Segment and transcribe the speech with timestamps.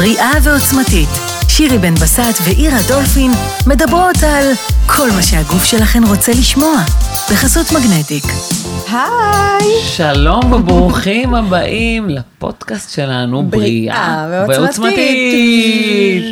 [0.00, 1.08] בריאה ועוצמתית.
[1.48, 3.30] שירי בן בסט ואירה דולפין
[3.66, 4.44] מדברות על
[4.86, 6.74] כל מה שהגוף שלכן רוצה לשמוע,
[7.32, 8.24] בחסות מגנטיק.
[8.88, 9.82] היי!
[9.84, 16.22] שלום וברוכים הבאים לפודקאסט שלנו, בריאה ועוצמתית.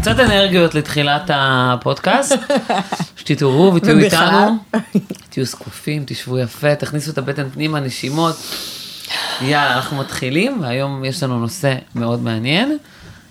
[0.00, 2.38] קצת אנרגיות לתחילת הפודקאסט,
[3.16, 3.98] שתתעוררו ותהיו.
[3.98, 4.56] איתנו,
[5.30, 8.36] תהיו זקופים, תשבו יפה, תכניסו את הבטן פנימה, נשימות.
[9.40, 12.78] יאללה, אנחנו מתחילים, והיום יש לנו נושא מאוד מעניין.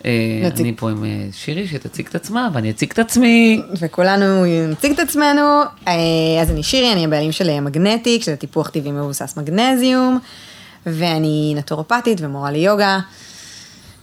[0.06, 0.50] אה.
[0.60, 3.62] אני פה עם אה, שירי שתציג את עצמה, ואני אציג את עצמי.
[3.80, 5.62] וכולנו נציג את עצמנו.
[5.88, 5.94] אה,
[6.42, 10.20] אז אני שירי, אני הבעלים של מגנטיק, שזה טיפוח טבעי מבוסס מגנזיום,
[10.86, 13.00] ואני נטורופטית ומורה ליוגה.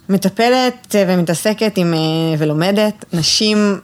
[0.09, 1.95] מטפלת ומתעסקת עם,
[2.39, 3.81] ולומדת נשים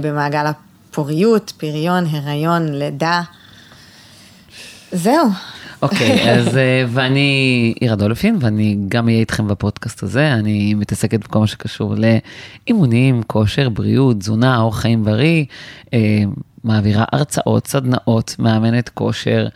[0.00, 3.22] במעגל הפוריות, פריון, הריון, לידה.
[4.92, 5.28] זהו.
[5.82, 11.38] אוקיי, אז אה, ואני עירה דולפין, ואני גם אהיה איתכם בפודקאסט הזה, אני מתעסקת בכל
[11.38, 15.44] מה שקשור לאימונים, כושר, בריאות, תזונה, אורח חיים בריא,
[15.94, 16.22] אה,
[16.64, 19.48] מעבירה הרצאות, סדנאות, מאמנת כושר,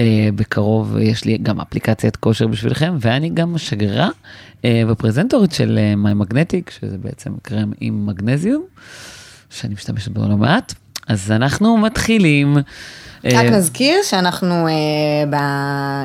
[0.00, 4.08] אה, בקרוב יש לי גם אפליקציית כושר בשבילכם, ואני גם שגרירה
[4.64, 8.62] אה, ופרזנטורית של אה, My Magnetic, שזה בעצם קרם עם מגנזיום,
[9.50, 10.74] שאני משתמשת בו לא מעט.
[11.10, 12.56] אז אנחנו מתחילים.
[13.24, 14.72] רק אה, נזכיר שאנחנו אה,
[15.30, 15.36] ב...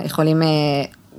[0.06, 0.48] יכולים אה,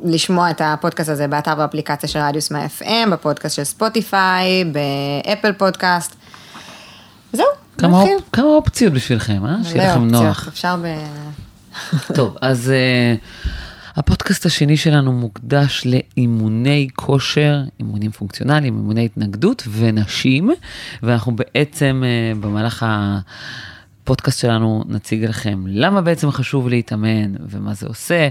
[0.04, 5.52] לשמוע את הפודקאסט הזה באתר ואפליקציה של רדיוס מאה FM, בפודקאסט של Spotify, ב Apple
[5.52, 6.16] Podcast.
[7.32, 7.46] זהו,
[7.78, 8.16] כמה, נתחיל.
[8.16, 9.56] אופ, כמה אופציות בשבילכם, אה?
[9.64, 10.26] שיהיה לכם מלא נוח.
[10.26, 10.86] אופציות, אפשר ב...
[12.14, 13.48] טוב, אז אה,
[13.96, 20.50] הפודקאסט השני שלנו מוקדש לאימוני כושר, אימונים פונקציונליים, אימוני התנגדות ונשים,
[21.02, 22.86] ואנחנו בעצם uh, במהלך
[24.06, 28.28] הפודקאסט שלנו נציג לכם למה בעצם חשוב להתאמן ומה זה עושה.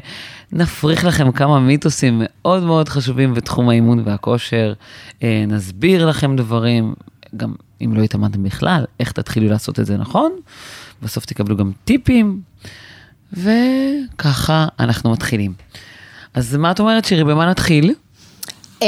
[0.52, 4.74] נפריך לכם כמה מיתוסים מאוד מאוד חשובים בתחום האימון והכושר,
[5.10, 6.94] uh, נסביר לכם דברים,
[7.38, 10.32] גם אם לא התאמנתם בכלל, איך תתחילו לעשות את זה נכון.
[11.02, 12.42] בסוף תקבלו גם טיפים.
[13.34, 15.54] וככה אנחנו מתחילים.
[16.34, 17.94] אז מה את אומרת, שירי, במה נתחיל?
[18.82, 18.88] אה,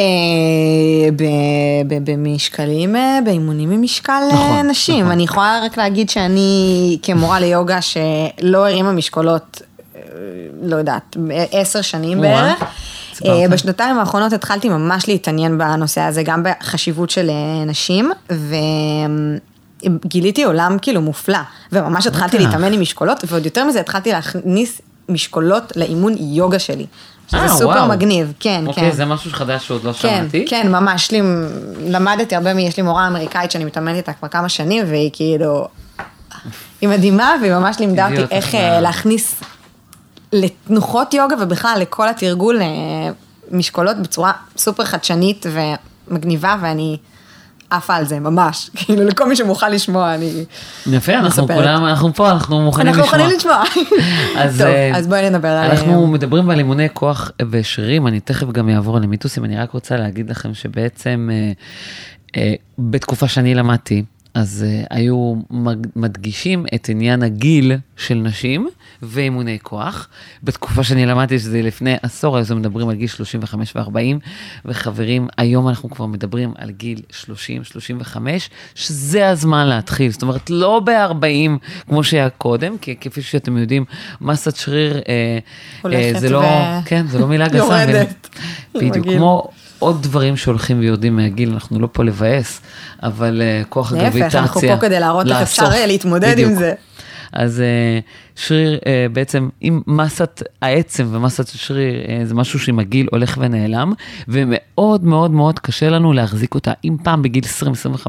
[2.05, 4.99] במשקלים, אה, באימונים ממשקל אה, נכון, נשים.
[4.99, 5.11] נכון.
[5.11, 9.61] אני יכולה רק להגיד שאני כמורה ליוגה שלא הרימה משקולות,
[10.61, 11.17] לא יודעת,
[11.51, 12.63] עשר שנים בערך.
[13.49, 17.29] בשנתיים האחרונות התחלתי ממש להתעניין בנושא הזה, גם בחשיבות של
[17.67, 18.11] נשים,
[19.85, 21.39] וגיליתי עולם כאילו מופלא,
[21.71, 22.37] וממש התחלתי.
[22.37, 26.85] להתאמן עם משקולות, ועוד יותר מזה התחלתי להכניס משקולות לאימון יוגה שלי.
[27.27, 27.87] שזה אה, סופר וואו.
[27.89, 28.67] מגניב, כן, כן.
[28.67, 30.45] אוקיי, זה משהו חדש שעוד לא כן, שמעתי.
[30.49, 31.21] כן, ממש, לי,
[31.87, 35.67] למדתי הרבה, מ- יש לי מורה אמריקאית שאני מתאמנת איתה כבר כמה שנים, והיא כאילו,
[36.81, 39.35] היא מדהימה, והיא ממש לימדה אותי איך אה, להכניס
[40.33, 42.65] לתנוחות יוגה ובכלל לכל התרגול אה,
[43.51, 45.45] משקולות בצורה סופר חדשנית
[46.07, 46.97] ומגניבה, ואני
[47.69, 48.69] עפה על זה, ממש.
[48.75, 50.45] כאילו, לכל מי שמוכן לשמוע, אני...
[50.91, 51.47] יפה, אנחנו.
[51.47, 53.21] כולם, אנחנו פה, אנחנו מוכנים אנחנו לשמוע.
[53.21, 53.63] יכולים לשמוע.
[54.43, 55.71] אז, טוב, אה, אז בואי נדבר על...
[55.71, 59.97] אנחנו מדברים על אימוני כוח ושרירים, אני תכף גם אעבור על המיתוסים, אני רק רוצה
[59.97, 61.51] להגיד לכם שבעצם אה,
[62.37, 64.03] אה, בתקופה שאני למדתי,
[64.37, 65.33] אז אה, היו
[65.95, 68.69] מדגישים את עניין הגיל של נשים
[69.01, 70.07] ואימוני כוח.
[70.43, 74.19] בתקופה שאני למדתי, שזה לפני עשור, אז מדברים על גיל 35 ו-40,
[74.65, 77.01] וחברים, היום אנחנו כבר מדברים על גיל
[78.05, 78.17] 30-35,
[78.75, 80.11] שזה הזמן להתחיל.
[80.11, 83.85] זאת אומרת, לא ב-40 כמו שהיה קודם, כי כפי שאתם יודעים,
[84.21, 85.39] מסת שריר, אה,
[85.93, 87.57] אה, זה לא, ו- כן, זה לא מילה גסה.
[87.57, 88.29] יורדת
[88.75, 89.07] בדיוק.
[89.07, 92.61] כמו עוד דברים שהולכים ויורדים מהגיל, אנחנו לא פה לבאס,
[93.03, 94.23] אבל אה, כוח הגרביטציה.
[94.23, 95.87] להפך, אנחנו פה כדי להראות איך אפשר לאסוף.
[95.87, 96.55] להתמודד עם.
[96.55, 96.73] זה.
[97.33, 97.99] אז אה,
[98.35, 103.93] שריר, אה, בעצם, אם מסת העצם ומסת השריר אה, זה משהו שעם הגיל הולך ונעלם,
[104.27, 106.73] ומאוד מאוד מאוד קשה לנו להחזיק אותה.
[106.85, 108.07] אם פעם בגיל 20-25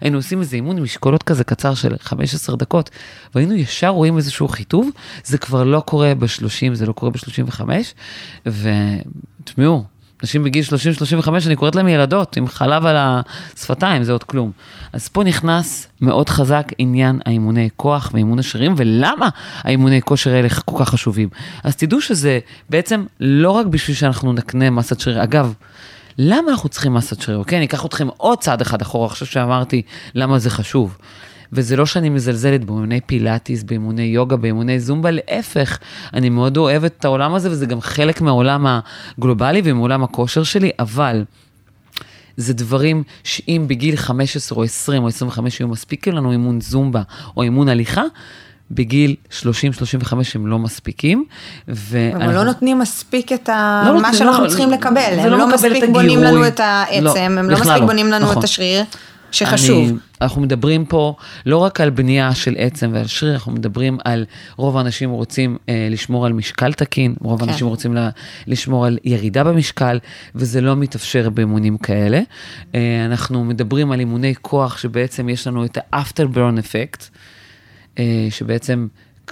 [0.00, 2.90] היינו עושים איזה אימון עם משקולות כזה קצר של 15 דקות,
[3.34, 4.90] והיינו ישר רואים איזשהו חיטוב,
[5.24, 7.60] זה כבר לא קורה ב-30, זה לא קורה ב-35,
[8.46, 9.84] ותשמעו,
[10.22, 10.64] נשים בגיל
[11.24, 14.50] 30-35, אני קוראת להם ילדות, עם חלב על השפתיים, זה עוד כלום.
[14.92, 19.28] אז פה נכנס מאוד חזק עניין האימוני כוח ואימון השרירים, ולמה
[19.62, 21.28] האימוני כושר האלה כל כך חשובים.
[21.64, 22.38] אז תדעו שזה
[22.70, 25.22] בעצם לא רק בשביל שאנחנו נקנה מסת שריר.
[25.22, 25.54] אגב,
[26.18, 27.38] למה אנחנו צריכים מסת שריר?
[27.38, 29.82] אוקיי, אני אקח אתכם עוד צעד אחד אחורה, עכשיו שאמרתי
[30.14, 30.98] למה זה חשוב.
[31.52, 35.78] וזה לא שאני מזלזלת באימוני פילאטיס, באימוני יוגה, באימוני זומבה, להפך,
[36.14, 38.66] אני מאוד אוהבת את העולם הזה, וזה גם חלק מהעולם
[39.18, 41.24] הגלובלי ומעולם הכושר שלי, אבל
[42.36, 47.02] זה דברים שאם בגיל 15 או 20 או 25 היו מספיק לנו אימון זומבה
[47.36, 48.02] או אימון הליכה,
[48.70, 49.42] בגיל 30-35
[50.34, 51.24] הם לא מספיקים.
[51.68, 53.82] אבל לא נותנים מספיק את ה...
[53.86, 55.18] לא מה נותנים, שאנחנו לא- צריכים לקבל.
[55.18, 56.22] הם לא לא מספיק בונים.
[56.22, 57.86] לנו את העצם, לא, הם לא מספיק לא.
[57.86, 58.38] בונים לנו נכון.
[58.38, 58.84] את השריר,
[59.32, 59.88] שחשוב.
[59.88, 61.14] אני, אנחנו מדברים פה
[61.46, 64.24] לא רק על בנייה של עצם ועל שריר, אנחנו מדברים על
[64.56, 67.48] רוב האנשים רוצים אה, לשמור על משקל תקין, רוב כן.
[67.48, 68.10] האנשים רוצים לה,
[68.46, 69.98] לשמור על ירידה במשקל,
[70.34, 72.20] וזה לא מתאפשר באימונים כאלה.
[72.74, 77.04] אה, אנחנו מדברים על אימוני כוח שבעצם יש לנו את ה-after burn effect,
[77.98, 78.86] אה, שבעצם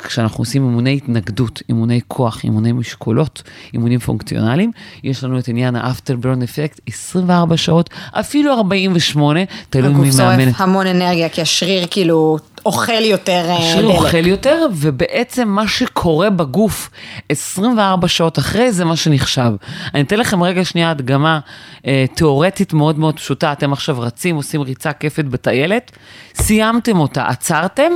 [0.05, 3.43] כשאנחנו עושים אימוני התנגדות, אימוני כוח, אימוני משקולות,
[3.75, 4.71] אימונים פונקציונליים,
[5.05, 9.41] יש לנו את עניין ה-after burn effect 24 שעות, אפילו 48,
[9.71, 10.45] תלוי מי הגוף מאמן.
[10.45, 13.99] שורף המון אנרגיה, כי השריר כאילו אוכל יותר אה, השריר דלק.
[13.99, 16.91] אוכל יותר, ובעצם מה שקורה בגוף
[17.29, 19.53] 24 שעות אחרי זה מה שנחשב.
[19.95, 21.39] אני אתן לכם רגע שנייה הדגמה
[21.87, 23.53] אה, תיאורטית מאוד מאוד פשוטה.
[23.53, 25.93] אתם עכשיו רצים, עושים ריצה כיפת בטיילת,
[26.35, 27.93] סיימתם אותה, עצרתם,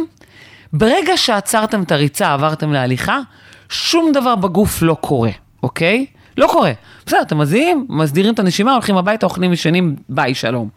[0.72, 3.20] ברגע שעצרתם את הריצה, עברתם להליכה,
[3.68, 5.30] שום דבר בגוף לא קורה,
[5.62, 6.06] אוקיי?
[6.36, 6.72] לא קורה.
[7.06, 10.68] בסדר, אתם מזיעים, מסדירים את הנשימה, הולכים הביתה, אוכלים, ישנים, ביי, שלום.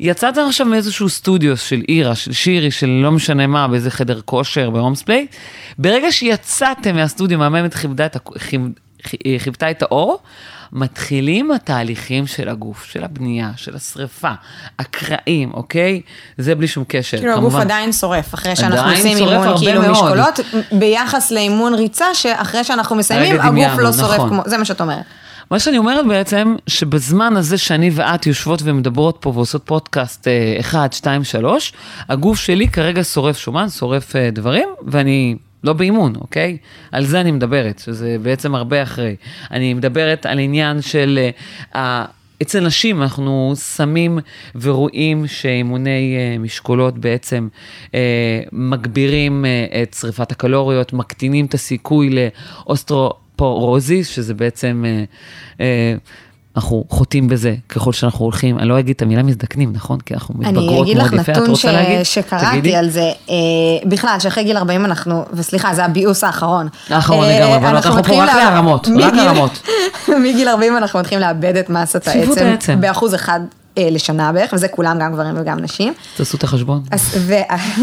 [0.00, 4.70] יצאתם עכשיו מאיזשהו סטודיו של אירה, של שירי, של לא משנה מה, באיזה חדר כושר,
[4.70, 5.26] בהומספליי,
[5.78, 8.16] ברגע שיצאתם מהסטודיו, מהממת כיבדה את,
[9.42, 10.18] כיבתה את האור,
[10.72, 14.30] מתחילים התהליכים של הגוף, של הבנייה, של השריפה,
[14.78, 16.00] הקרעים, אוקיי?
[16.38, 19.92] זה בלי שום קשר, כאילו הגוף עדיין שורף, אחרי שאנחנו עושים שורף אימון כאילו מאוד.
[19.92, 20.40] משקולות,
[20.72, 24.28] ביחס לאימון ריצה, שאחרי שאנחנו מסיימים, הגוף דמיינו, לא שורף נכון.
[24.28, 25.04] כמו, זה מה שאת אומרת.
[25.50, 30.28] מה שאני אומרת בעצם, שבזמן הזה שאני ואת יושבות ומדברות פה ועושות פודקאסט
[30.60, 31.72] 1, 2, 3,
[32.08, 36.56] הגוף שלי כרגע שורף שומן, שורף אה, דברים, ואני לא באימון, אוקיי?
[36.92, 39.16] על זה אני מדברת, שזה בעצם הרבה אחרי.
[39.50, 41.28] אני מדברת על עניין של...
[41.74, 42.04] ה-
[42.42, 44.18] אצל נשים אנחנו שמים
[44.54, 47.48] ורואים שאימוני אה, משקולות בעצם
[47.94, 48.00] אה,
[48.52, 49.44] מגבירים
[49.82, 52.10] את שריפת הקלוריות, מקטינים את הסיכוי
[52.66, 55.04] לאוסטרופורוזיס, שזה בעצם, אה,
[55.60, 55.94] אה,
[56.56, 60.00] אנחנו חוטאים בזה ככל שאנחנו הולכים, אני לא אגיד את המילה מזדקנים, נכון?
[60.00, 61.50] כי אנחנו אני מתבגרות אגיד לך מאוד יפה, את נתון.
[61.50, 62.02] רוצה להגיד?
[62.02, 62.76] שקראתי תגידי.
[62.76, 63.00] על זה,
[63.30, 63.34] אה,
[63.88, 66.68] בכלל, שאחרי גיל 40 אנחנו, וסליחה, זה הביוס האחרון.
[66.90, 69.62] האחרון אה, לגמרי, אבל אנחנו פה רק לה- להרמות, רק מגיל- הרמות.
[70.24, 72.80] מגיל 40 אנחנו מתחילים לאבד את מסת העצם.
[72.80, 73.40] באחוז אחד
[73.78, 75.92] אה, לשנה בערך, וזה כולם, גם גברים וגם נשים.
[76.16, 76.82] תעשו את החשבון.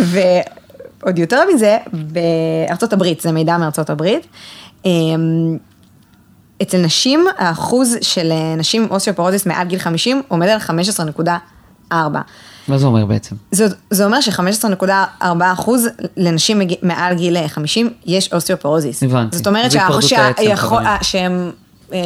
[0.04, 4.28] ועוד יותר מזה, בארצות הברית, זה מידע מארצות הברית,
[4.86, 5.58] אמ,
[6.62, 11.94] אצל נשים, האחוז של אה, נשים עם אוסיופורוזיס מעל גיל 50 עומד על 15.4.
[12.68, 13.36] מה זה אומר בעצם?
[13.52, 15.24] זה, זה אומר ש-15.4
[15.54, 16.74] אחוז לנשים מג...
[16.82, 19.04] מעל גיל 50 יש אוסיופורוזיס.
[19.04, 19.38] הבנתי.
[19.38, 19.72] זאת אומרת.
[21.02, 21.52] שהן
[21.94, 22.00] אה,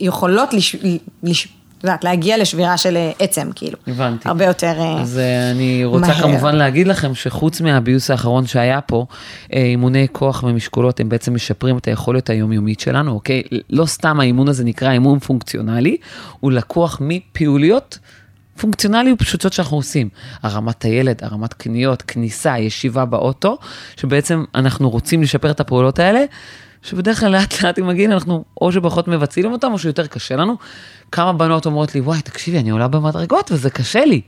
[0.00, 0.76] יכולות לש...
[1.22, 1.48] לש...
[1.84, 3.78] יודעת, להגיע לשבירה של אה, עצם, כאילו.
[3.86, 4.28] הבנתי.
[4.28, 6.22] הרבה יותר אה, אז אה, אני רוצה מהר.
[6.22, 9.06] כמובן להגיד לכם שחוץ מהביוס האחרון שהיה פה,
[9.52, 13.42] אימוני כוח ומשקולות הם בעצם משפרים את היכולת היומיומית שלנו, אוקיי?
[13.70, 15.96] לא סתם האימון הזה נקרא אימון פונקציונלי,
[16.40, 17.98] הוא לקוח מפעוליות.
[18.60, 20.08] פונקציונליות פשוטות שאנחנו עושים,
[20.42, 23.58] הרמת הילד, הרמת קניות, כניסה, ישיבה באוטו,
[23.96, 26.24] שבעצם אנחנו רוצים לשפר את הפעולות האלה,
[26.84, 30.56] שבדרך כלל לאט לאט עם הגיל אנחנו או שפחות מבצעים אותם או שיותר קשה לנו.
[31.12, 34.20] כמה בנות אומרות לי, וואי, תקשיבי, אני עולה במדרגות וזה קשה לי.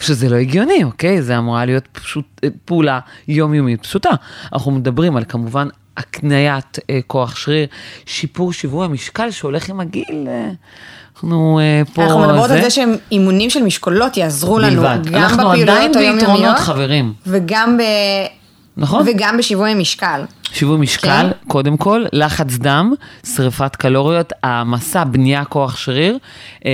[0.00, 1.22] שזה לא הגיוני, אוקיי?
[1.22, 4.10] זה אמורה להיות פשוט אה, פעולה יומיומית פשוטה.
[4.52, 7.66] אנחנו מדברים על כמובן הקניית אה, כוח שריר,
[8.06, 10.26] שיפור שיווי המשקל שהולך עם הגיל.
[10.28, 10.50] אה,
[11.14, 12.04] אנחנו אה, פה...
[12.04, 15.06] אנחנו מדברות על זה שהם אימונים של משקולות יעזרו לנו, בלבד.
[15.06, 17.12] גם אנחנו עדיין בפעילויות ביתרונות, היומיומיות, חברים.
[17.26, 17.82] וגם ב...
[18.76, 19.06] נכון?
[19.08, 20.24] וגם בשיווי משקל.
[20.52, 21.48] שיווי משקל, כן.
[21.48, 22.92] קודם כל, לחץ דם,
[23.36, 26.18] שריפת קלוריות, העמסה, בנייה כוח שריר,
[26.66, 26.70] אה,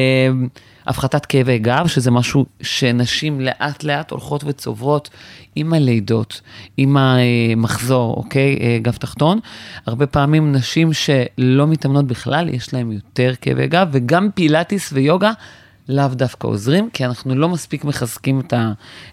[0.87, 5.11] הפחתת כאבי גב, שזה משהו שנשים לאט לאט הולכות וצוברות
[5.57, 6.41] עם הלידות,
[6.77, 8.59] עם המחזור, אוקיי?
[8.61, 9.39] אה, גב תחתון.
[9.87, 15.33] הרבה פעמים נשים שלא מתאמנות בכלל, יש להן יותר כאבי גב, וגם פילאטיס ויוגה.
[15.89, 18.55] לאו דווקא עוזרים, כי אנחנו לא מספיק מחזקים את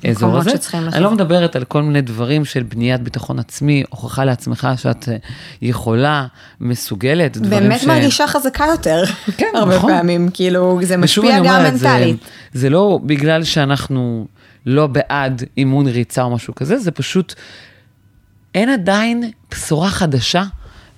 [0.03, 0.51] האזור הזה.
[0.93, 1.11] אני לא.
[1.11, 5.15] מדברת על כל מיני דברים של בניית ביטחון עצמי, הוכחה לעצמך שאת אה,
[5.61, 6.27] יכולה,
[6.61, 7.85] מסוגלת, דברים באמת ש...
[7.85, 9.03] מרגישה חזקה יותר,
[9.37, 9.91] כן, הרבה נכון.
[9.91, 12.17] פעמים, כאילו, זה משפיע גם אומרת, זה- מנטלית.
[12.53, 14.27] זה לא בגלל שאנחנו
[14.65, 17.33] לא בעד אימון ריצה או משהו כזה, זה פשוט,
[18.55, 20.43] אין עדיין בשורה חדשה.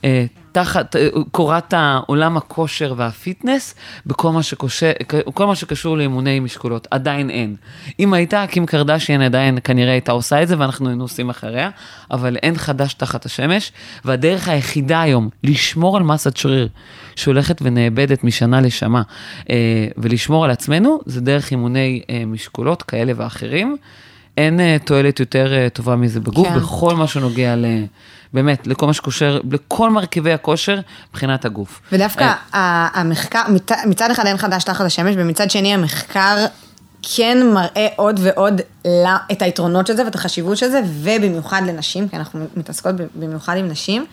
[0.03, 0.25] אה,
[0.57, 4.91] תחת אה, קורת העולם הכושר והפיטנס, בכל מה, שקושר,
[5.33, 7.55] כל מה שקשור לאימוני משקולות, עדיין אין.
[7.99, 11.69] אם הייתה, קים קרדשיין עדיין כנראה הייתה עושה את זה ואנחנו היינו עושים אחריה,
[12.11, 13.71] אבל אין חדש תחת השמש,
[14.05, 16.67] והדרך היחידה היום לשמור על מסת שריר
[17.15, 19.01] שהולכת ונאבדת משנה לשנה,
[19.49, 23.77] אה, ולשמור על עצמנו, זה דרך אימוני אה, משקולות כאלה ואחרים.
[24.37, 26.55] אין אה, תועלת יותר אה, טובה מזה בגוף, כן.
[26.59, 27.65] בכל מה שנוגע ל...
[28.33, 30.79] באמת, לכל מה שקושר, לכל מרכיבי הכושר
[31.09, 31.81] מבחינת הגוף.
[31.91, 36.45] ודווקא אה, המחקר, מצ- מצד אחד אין חדש תחת השמש, ומצד שני המחקר
[37.15, 42.07] כן מראה עוד ועוד ל- את היתרונות של זה ואת החשיבות של זה, ובמיוחד לנשים,
[42.09, 44.05] כי אנחנו מתעסקות במיוחד עם נשים.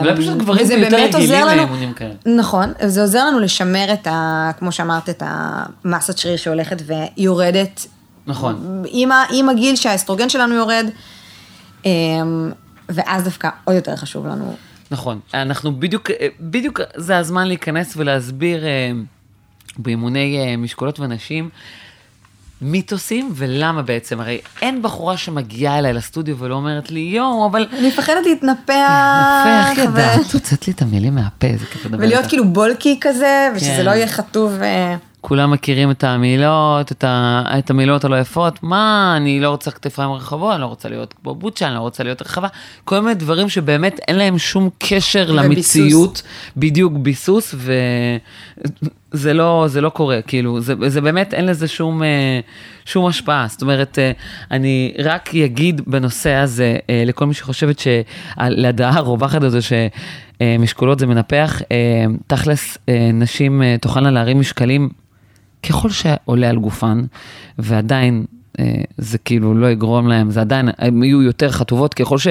[0.00, 2.12] אולי פשוט גברים וזה יותר רגילים לאימונים כאלה.
[2.26, 4.50] נכון, זה עוזר לנו לשמר את ה...
[4.58, 6.82] כמו שאמרת, את המסת שריר שהולכת
[7.16, 7.86] ויורדת.
[8.26, 8.82] נכון.
[8.86, 10.86] עם, ה, עם הגיל שהאסטרוגן שלנו יורד,
[11.86, 11.90] אה,
[12.88, 14.56] ואז דווקא עוד יותר חשוב לנו.
[14.90, 18.90] נכון, אנחנו בדיוק, אה, בדיוק זה הזמן להיכנס ולהסביר אה,
[19.78, 21.48] באימוני אה, משקולות ונשים
[22.62, 27.66] מיתוסים ולמה בעצם, הרי אין בחורה שמגיעה אליי לסטודיו ולא אומרת לי, יואו, אבל...
[27.78, 29.76] אני מפחדת להתנפח.
[29.76, 30.32] ו- ידעת?
[30.32, 32.26] הוצאת לי את המילים מהפה, זה כיף לדבר ולהיות.
[32.26, 33.84] כאילו בולקי כזה, ושזה כן.
[33.84, 34.52] לא יהיה חטוב.
[35.20, 37.42] כולם מכירים את המילות, את, ה...
[37.58, 41.34] את המילות הלא יפות, מה, אני לא רוצה כתפיים רחבות, אני לא רוצה להיות כמו
[41.34, 42.48] בוצ'ה, אני לא רוצה להיות רחבה,
[42.84, 45.76] כל מיני דברים שבאמת אין להם שום קשר וביסוס.
[45.76, 46.22] למציאות,
[46.56, 47.54] בדיוק ביסוס,
[49.14, 52.40] וזה לא, זה לא קורה, כאילו, זה, זה באמת אין לזה שום, אה,
[52.84, 54.12] שום השפעה, זאת אומרת, אה,
[54.50, 61.62] אני רק אגיד בנושא הזה, אה, לכל מי שחושבת שלדעה הרווחת הזו, שמשקולות זה מנפח,
[62.26, 62.78] תכלס,
[63.12, 64.88] נשים תוכלנה להרים משקלים
[65.68, 67.02] ככל שעולה על גופן,
[67.58, 68.24] ועדיין
[68.58, 72.28] אה, זה כאילו לא יגרום להם, זה עדיין, הן יהיו יותר חטובות, ככל ש...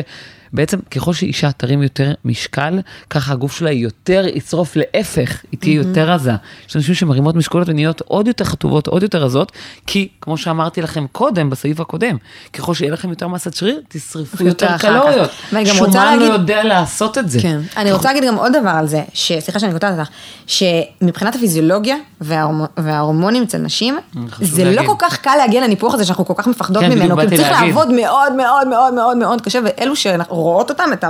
[0.53, 2.79] בעצם ככל שאישה תרים יותר משקל,
[3.09, 6.31] ככה הגוף שלה יותר יצרוף להפך, היא תהיה יותר רזה.
[6.69, 9.51] יש אנשים שמרימות משקולות ונהיות עוד יותר חטובות, עוד יותר רזות,
[9.87, 12.17] כי כמו שאמרתי לכם קודם, בסעיף הקודם,
[12.53, 14.77] ככל שיהיה לכם יותר מסת שריר, תשרפו יותר.
[14.77, 15.29] קלוריות.
[15.53, 17.39] ואני גם רוצה שומן לא להגיד- יודע לעשות את זה.
[17.41, 17.59] כן.
[17.77, 19.01] אני רוצה להגיד גם עוד דבר על זה,
[19.39, 20.09] סליחה שאני קוטעת אותך,
[20.47, 23.97] שמבחינת הפיזיולוגיה וההורמ- וההורמונים אצל נשים,
[24.41, 24.89] זה לא להגיד.
[24.89, 27.67] כל כך קל להגיע לניפוח הזה שאנחנו כל כך מפחדות כן, ממנו, כאילו צריך להגיד.
[27.75, 29.95] לעבוד מאוד מאוד מאוד מאוד מאוד קשה, ואלו
[30.39, 31.03] שרואות אותם, את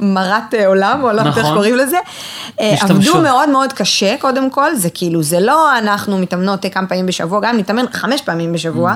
[0.00, 1.54] המרת עולם, או לא יודעת איך נכון.
[1.54, 1.96] קוראים לזה,
[2.60, 2.74] אה.
[2.80, 7.40] עבדו מאוד מאוד קשה קודם כל, זה כאילו, זה לא אנחנו מתאמנות כמה פעמים בשבוע,
[7.40, 8.94] גם אם נתאמן חמש פעמים בשבוע,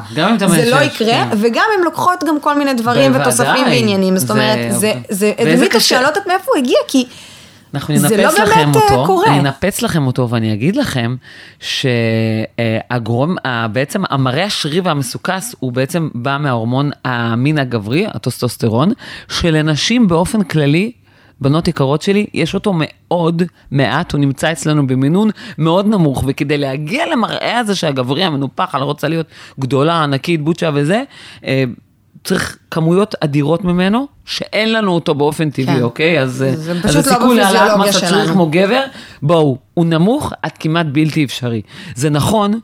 [0.49, 1.29] זה לא יקרה, כן.
[1.41, 3.13] וגם אם לוקחות גם כל מיני דברים.
[3.21, 5.89] ותוספים ועניינים, זאת זה- אומרת, זה- זה וזה זה מיתוס קשה.
[5.89, 6.09] שאני לא
[7.77, 9.27] אנחנו זה ננפץ לא לכם באמת, אה, אותו, קורה.
[9.27, 11.17] אני אנפץ לכם אותו ואני אגיד לכם
[11.61, 13.37] שהגורם,
[13.73, 18.93] בעצם המראה השרירי והמסוכס הוא בעצם בא מההורמון המין הגברי, הטוסטוסטרון,
[19.29, 20.93] שלנשים באופן כללי,
[21.41, 27.07] בנות יקרות שלי, יש אותו מאוד מעט, הוא נמצא אצלנו במינון מאוד נמוך, וכדי להגיע
[27.13, 29.27] למראה הזה שהגברי המנופח, אני לא רוצה להיות
[29.61, 31.03] גדולה, ענקית, בוצ'ה וזה,
[31.45, 31.65] אה,
[32.27, 35.83] צריך כמויות אדירות ממנו, שאין לנו אותו באופן טבעי, כן.
[35.83, 36.21] אוקיי?
[36.21, 38.33] אז, אה, אז לא הסיכוי להעלאת בפיזיולוגיה מסת שריר שלנו.
[38.33, 38.83] כמו גבר,
[39.23, 41.63] בואו, הוא נמוך עד כמעט בלתי אפשרי.
[41.95, 42.61] זה נכון,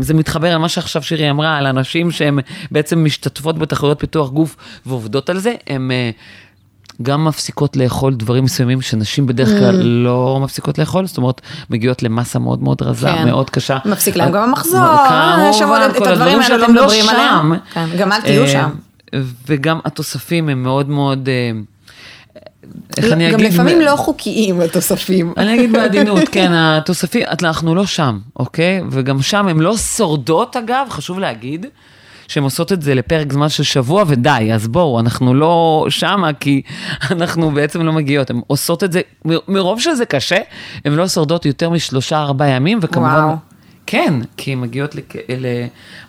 [0.00, 2.38] זה מתחבר למה שעכשיו שירי אמרה, על אנשים שהן
[2.70, 6.10] בעצם משתתפות בתחרויות פיתוח גוף ועובדות על זה, הן אה,
[7.02, 11.40] גם מפסיקות לאכול דברים מסוימים שנשים בדרך כלל לא מפסיקות לאכול, זאת אומרת,
[11.70, 13.26] מגיעות למסה מאוד מאוד רזה, כן.
[13.26, 13.78] מאוד קשה.
[13.84, 17.08] מפסיק להם גם המחזור, כמובן, יש עוד את כל הדברים האלה שאתם אתם לא מדברים
[17.08, 17.52] עליהם.
[17.72, 18.70] כן, גם אל תהיו אה, שם.
[19.46, 21.50] וגם התוספים הם מאוד מאוד, אה,
[22.96, 23.52] איך אני גם אגיד?
[23.52, 25.32] לפעמים לא חוקיים התוספים.
[25.36, 28.82] אני אגיד בעדינות, כן, התוספים, אנחנו לא שם, אוקיי?
[28.90, 31.66] וגם שם הן לא שורדות, אגב, חשוב להגיד,
[32.28, 36.62] שהן עושות את זה לפרק זמן של שבוע ודי, אז בואו, אנחנו לא שמה, כי
[37.10, 38.30] אנחנו בעצם לא מגיעות.
[38.30, 40.38] הן עושות את זה, מרוב שזה קשה,
[40.84, 43.24] הן לא שורדות יותר משלושה, ארבעה ימים, וכמובן...
[43.24, 43.36] וואו.
[43.86, 44.94] כן, כי הן מגיעות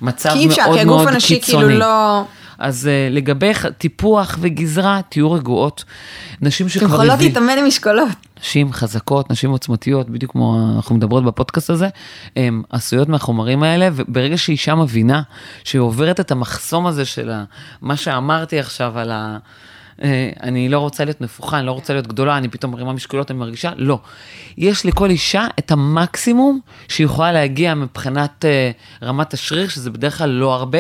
[0.02, 1.64] למצב כי אי אפשר, מאוד כי הגוף מאוד הנשי קיצוני.
[1.66, 2.24] כאילו לא...
[2.62, 5.84] אז uh, לגבי טיפוח וגזרה, תהיו רגועות.
[6.42, 8.10] נשים אתם שכבר יכולות הבינו- להתאמן עם משקולות.
[8.42, 11.88] נשים חזקות, נשים עוצמתיות, בדיוק כמו אנחנו מדברות בפודקאסט הזה,
[12.36, 15.22] הן עשויות מהחומרים האלה, וברגע שאישה מבינה
[15.64, 17.44] שהיא עוברת את המחסום הזה של ה-
[17.82, 19.38] מה שאמרתי עכשיו על ה...
[20.04, 23.32] אה, אני לא רוצה להיות נפוחה, אני לא רוצה להיות גדולה, אני פתאום מרימה משקולות,
[23.32, 24.00] אני מרגישה, לא.
[24.58, 28.72] יש לכל אישה את המקסימום שהיא יכולה להגיע מבחינת אה,
[29.04, 30.80] רמת השריר, שזה בדרך כלל לא הרבה.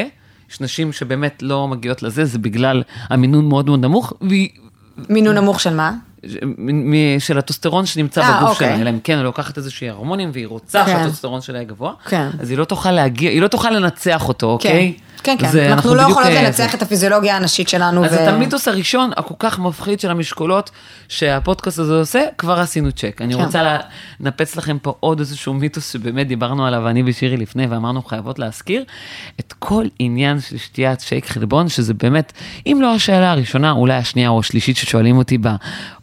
[0.51, 4.49] יש נשים שבאמת לא מגיעות לזה, זה בגלל המינון מאוד מאוד נמוך, והיא,
[5.09, 5.93] מינון נמוך של מה?
[7.19, 8.67] של הטוסטרון שנמצא אה, בגוף אוקיי.
[8.67, 10.91] שלה, אלא אם כן היא לוקחת איזושהי הרמונים והיא רוצה כן.
[11.03, 12.27] שהטוסטרון שלה יהיה גבוה, כן.
[12.39, 14.93] אז היא לא תוכל להגיע, היא לא תוכל לנצח אותו, אוקיי?
[15.23, 18.05] כן, כן, זה- אנחנו לא בדיוק, יכולות אה, לנצח זה- את הפיזיולוגיה הנשית שלנו.
[18.05, 20.69] אז ו- את המיתוס הראשון, הכל כך מפחיד של המשקולות,
[21.09, 23.21] שהפודקאסט הזה עושה, כבר עשינו צ'ק.
[23.21, 23.39] אני כן.
[23.43, 23.77] רוצה
[24.19, 28.83] לנפץ לכם פה עוד איזשהו מיתוס שבאמת דיברנו עליו, אני ושירי לפני, ואמרנו חייבות להזכיר,
[29.39, 32.33] את כל עניין של שתיית שייק חלבון, שזה באמת,
[32.67, 35.55] אם לא השאלה הראשונה, אולי השנייה או השלישית ששואלים אותי בה,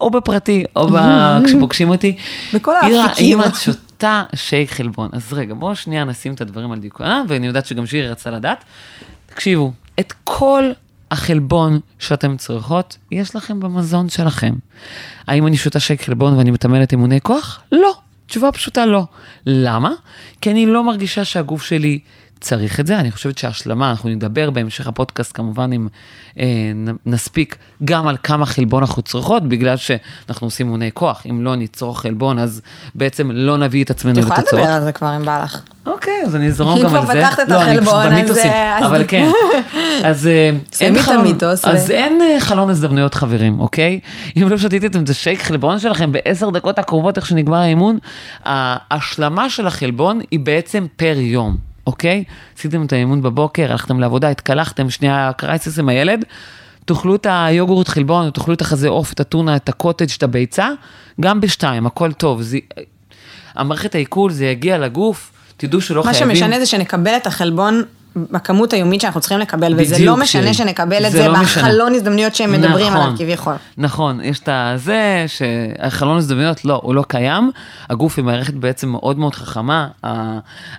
[0.08, 0.96] או בפרטי, או ב...
[1.46, 2.16] כשפוגשים אותי.
[2.54, 3.40] בכל האפיקים.
[3.40, 7.46] אם את שותה שייק חלבון, אז רגע, בואו שנייה נשים את הדברים על דיוקנם, ואני
[7.46, 8.64] יודעת שגם שירי רצה לדעת.
[9.26, 10.70] תקשיבו, את כל
[11.10, 14.54] החלבון שאתם צריכות, יש לכם במזון שלכם.
[15.26, 17.60] האם אני שותה שייק חלבון ואני מתאמנת אימוני כוח?
[17.72, 17.92] לא.
[18.26, 19.04] תשובה פשוטה לא.
[19.46, 19.90] למה?
[20.40, 21.98] כי אני לא מרגישה שהגוף שלי
[22.40, 22.99] צריך את זה.
[22.99, 25.88] אני חושבת שהשלמה, אנחנו נדבר בהמשך הפודקאסט כמובן אם
[26.38, 26.45] אה,
[27.07, 31.23] נספיק גם על כמה חלבון אנחנו צריכות, בגלל שאנחנו עושים אימוני כוח.
[31.30, 32.61] אם לא ניצור חלבון, אז
[32.95, 34.47] בעצם לא נביא את עצמנו את לתוצאות.
[34.47, 35.61] יכולה לדבר על זה כבר אם בא לך.
[35.87, 37.12] אוקיי, אז אני אזרום אם גם כבר על זה.
[37.12, 39.30] פתחת את לא, החלבון, אז, אה, אז- אבל כן.
[40.04, 44.00] אז אה, אין את חלון, אז אין אה, חלון הזדמנויות חברים, אוקיי?
[44.37, 47.99] אם לא שתיתם את השייק חלבון שלכם בעשר דקות הקרובות, איך שנגמר האימון,
[48.45, 51.57] ההשלמה של החלבון היא בעצם פר יום,
[51.88, 52.25] אוקיי?
[52.59, 56.25] עשיתם את האימון בבוקר, הלכתם לעבודה, התקלחתם, שנייה קרייסיס עם הילד.
[56.85, 60.68] תאכלו את היוגורט חלבון, תאכלו את החזה עוף, את הטונה, את הקוטג', את הביצה,
[61.21, 62.42] גם בשתיים, הכל טוב.
[62.42, 62.59] זה,
[63.54, 66.37] המערכת העיכול, זה יגיע לגוף, תדעו שלא מה חייבים.
[66.37, 67.83] שמשנה זה שנקבל את החלבון
[68.30, 70.54] בכמות היומית שאנחנו צריכים לקבל, וזה בדיוק, לא משנה שירי.
[70.54, 71.40] שנקבל את זה זה לא.
[71.42, 73.00] בחלון הזדמנויות שהם מדברים נכון.
[73.02, 73.54] עליו כביכול.
[73.78, 77.50] נכון, יש את הזה, שהחלון הזדמנויות, לא, הוא לא קיים.
[77.90, 79.88] הגוף היא מערכת בעצם מאוד מאוד חכמה,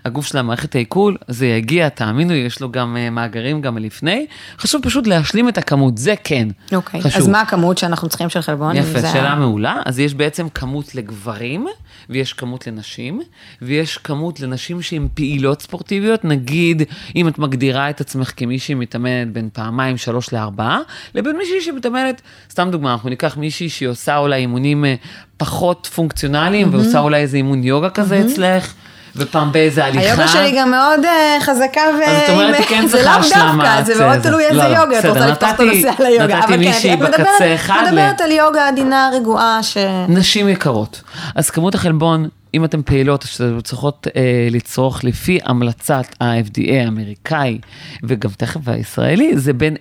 [0.06, 4.26] הגוף שלה מערכת העיכול, זה יגיע, תאמינו, יש לו גם אה, מאגרים גם לפני.
[4.60, 6.48] חשוב פשוט להשלים את הכמות, זה כן.
[6.74, 7.22] אוקיי, חשוב.
[7.22, 8.76] אז מה הכמות שאנחנו צריכים של חלבון?
[8.76, 9.76] יפה, זה- שאלה מעולה.
[9.86, 11.68] אז יש בעצם כמות לגברים,
[12.10, 13.22] ויש כמות לנשים,
[13.62, 16.84] ויש כמות לנשים שהן פעילות ספורטיביות, נגיד,
[17.16, 20.80] אם את מגדירה את עצמך כמישהי מתאמנת בין פעמיים, שלוש לארבעה,
[21.16, 24.96] לבין מישהי שמתאמנת, סתם דוגמה, אנחנו ניקח מישהי שהיא עושה אולי אימונים אה,
[25.38, 28.74] פחות פונקציונליים, ועושה אולי איזה אימון יוגה כזה אצלך.
[29.20, 30.06] ופעם באיזה הליכה.
[30.06, 32.04] היוגה שלי גם מאוד אה, חזקה, ו...
[32.12, 33.64] אז את אומרת, היא כן זה צריכה לאו השלמה.
[33.64, 35.92] דווקא, זה זה- מאוד זה- תלוי איזה לא, לא, יוגה, את רוצה לפתוח את הנושא
[36.00, 36.38] על היוגה.
[36.40, 39.78] נתתי כן, מישהי את בקצה אחד ל- מדברת על יוגה עדינה, רגועה, ש...
[40.10, 41.02] נשים יקרות.
[41.36, 44.22] אז כמות החלבון, אם אתן פעילות, שאתן צריכות אה,
[44.52, 47.60] לצרוך לפי המלצת ה-FDA האמריקאי,
[48.04, 49.76] וגם תכף הישראלי, זה בין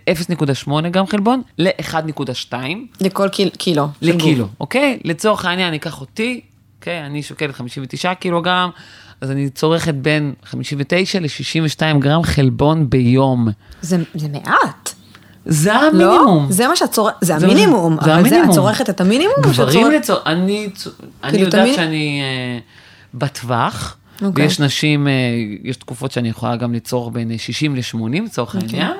[0.69, 2.53] 0.8 גרם חלבון ל-1.2
[3.01, 3.89] לכל קיל- קילו.
[4.03, 4.99] לקילו, אוקיי?
[5.05, 6.41] לצורך העניין, אני אקח אותי,
[6.81, 7.07] אוקיי?
[7.07, 8.71] אני שוקלת 59 קילוגרם,
[9.21, 13.49] אז אני צורכת בין 59 ל-62 גרם חלבון ביום.
[13.83, 14.91] זה זה מעט.
[15.47, 15.79] זה לא?
[16.15, 16.47] המינימום.
[16.53, 17.95] זה מה שאת צורכת, זה זה המינימום.
[17.95, 18.49] זה אבל המינימום.
[18.51, 19.35] את צורכת את המינימום?
[19.41, 20.87] גברים לצורך, אני, צ-
[21.25, 22.59] אני כאילו, יודעת תמיד- שאני אה,
[23.15, 24.45] בטווח, אוקיי.
[24.45, 25.13] ויש נשים, אה,
[25.65, 28.69] יש תקופות שאני יכולה גם ליצור בין אה, 60 ל-80 לצורך אוקיי.
[28.69, 28.97] העניין,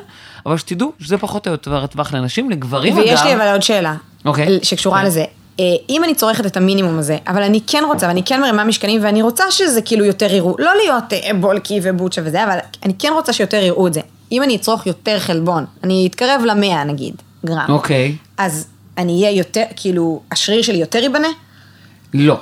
[0.47, 3.95] אבל שתדעו שזה פחות או יותר הטווח לנשים, לגברים ויש לי אגב, אבל עוד שאלה.
[4.25, 4.59] אוקיי.
[4.63, 5.09] שקשורה אוקיי.
[5.09, 5.25] לזה.
[5.61, 9.05] אה, אם אני צורכת את המינימום הזה, אבל אני כן רוצה, ואני כן מרימה משקלים,
[9.05, 13.13] ואני רוצה שזה כאילו יותר יראו, לא להיות אה, בולקי ובוצ'ה וזה, אבל אני כן
[13.15, 14.01] רוצה שיותר יראו את זה.
[14.33, 17.15] אם אני אצרוך יותר חלבון, אני אתקרב למאה נגיד,
[17.47, 17.67] גרם.
[17.69, 18.67] אוקיי, אז
[18.99, 21.29] אני אהיה יותר, כאילו, השריר שלי יותר ייבנה?
[22.15, 22.41] לא.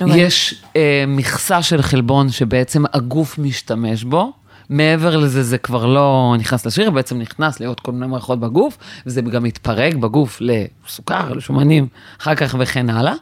[0.00, 0.20] אוקיי.
[0.20, 4.32] יש אה, מכסה של חלבון שבעצם הגוף משתמש בו.
[4.70, 9.20] מעבר לזה, זה כבר לא נכנס לשריר, בעצם נכנס לעוד כל מיני מערכות בגוף, וזה
[9.22, 11.86] גם מתפרק בגוף לסוכר, לשומנים,
[12.20, 13.12] אחר כך וכן הלאה.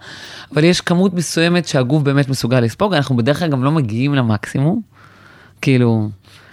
[0.54, 4.80] אבל יש כמות מסוימת שהגוף באמת מסוגל לספוג, אנחנו בדרך כלל גם לא מגיעים למקסימום.
[5.62, 6.08] כאילו,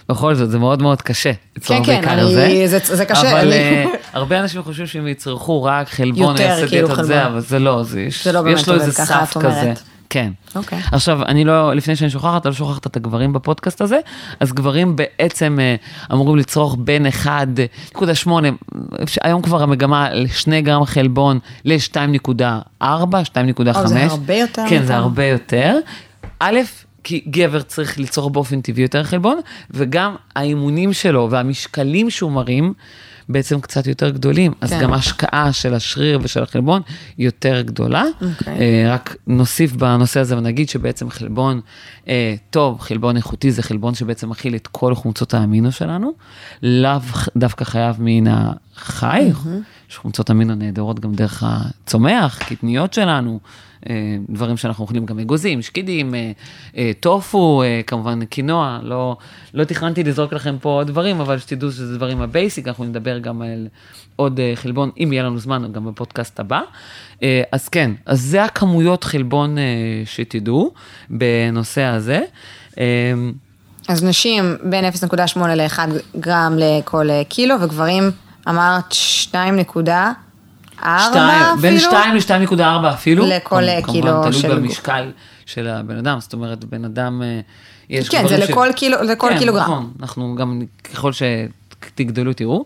[0.08, 1.32] בכל זאת, זה מאוד מאוד קשה.
[1.32, 5.88] כן, בעיקר אני- זה- זה קשה, אבל אני- אה, הרבה אנשים חושבים שהם יצרכו רק
[5.88, 7.32] חלבון, יותר, כאילו, דיאטות זה, חלבון.
[7.32, 9.72] אבל זה לא, זה יש, זה לא באמת יש לו איזה סף כזה.
[10.10, 10.32] כן.
[10.54, 10.78] אוקיי.
[10.92, 13.98] עכשיו, אני לא, לפני שאני שוכחת, לא שוכחת את הגברים בפודקאסט הזה,
[14.40, 15.74] אז גברים בעצם אה,
[16.12, 18.30] אמורים לצרוך בין 1.8,
[19.22, 22.84] היום כבר המגמה ל-2 גרם חלבון ל-2.4, 2.5.
[23.76, 24.96] או, זה הרבה יותר כן, זה.
[24.96, 25.76] הרבה יותר.
[26.40, 26.58] א',
[27.04, 32.72] כי גבר צריך ליצור באופן טבעי יותר חלבון, וגם האימונים שלו והמשקלים שהוא מרים,
[33.32, 34.82] בעצם קצת יותר גדולים, אז כן.
[34.82, 36.82] גם ההשקעה של השריר ושל החלבון
[37.18, 38.04] יותר גדולה.
[38.22, 38.58] אוקיי.
[38.60, 41.60] אה, רק נוסיף בנושא הזה ונגיד שבעצם חלבון
[42.08, 46.12] אה, טוב, חלבון איכותי, זה חלבון שבעצם מכיל את כל חומצות האמינו שלנו,
[46.62, 47.00] לאו
[47.36, 49.30] דווקא חייב מן החי,
[49.90, 53.40] יש חומצות אמינו נהדרות גם דרך הצומח, קטניות שלנו.
[53.88, 56.32] אה, דברים שאנחנו אוכלים גם אגוזים, שקדים, אה,
[56.76, 59.16] אה, טופו, כמובן קינואה, לא,
[59.54, 63.18] לא תכננתי לזרוק לכם פה עוד דברים, אבל שתדעו שזה דברים ה basic, אנחנו נדבר
[63.18, 63.68] גם על
[64.16, 66.60] עוד חלבון, אם יהיה לנו זמן, גם בפודקאסט הבא.
[67.52, 69.56] אז כן, אז זה הכמויות חלבון
[70.04, 70.72] שתדעו
[71.10, 72.20] בנושא הזה.
[73.88, 75.78] אז נשים בין 0.8 ל-1
[76.20, 78.10] גרם לכל קילו, וגברים
[78.48, 79.58] אמרת 2.4 שתיים,
[80.82, 81.60] אפילו?
[81.60, 82.60] בין 2 ל-2.4
[82.94, 83.26] אפילו.
[83.26, 84.56] לכל, כמובן, קילו תלוי של גוף.
[84.58, 85.12] במשקל
[85.46, 87.40] של הבן אדם, זאת אומרת, בן אדם, אה,
[87.90, 89.62] יש כן, זה ש- לכל קילו- לכל כן, קילוגרם.
[89.62, 92.64] נכון, אנחנו גם, ככל שתגדלו תראו.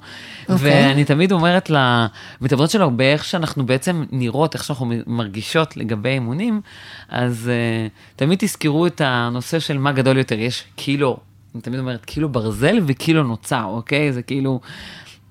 [0.48, 0.56] אוקיי.
[0.86, 6.60] ואני תמיד אומרת למתאבדות שלו, באיך שאנחנו בעצם נראות, איך שאנחנו מרגישות לגבי אימונים,
[7.08, 11.16] אז uh, תמיד תזכרו את הנושא של מה גדול יותר, יש קילו
[11.54, 14.12] אני תמיד אומרת, קילו ברזל וקילו נוצר, אוקיי?
[14.12, 14.60] זה כאילו,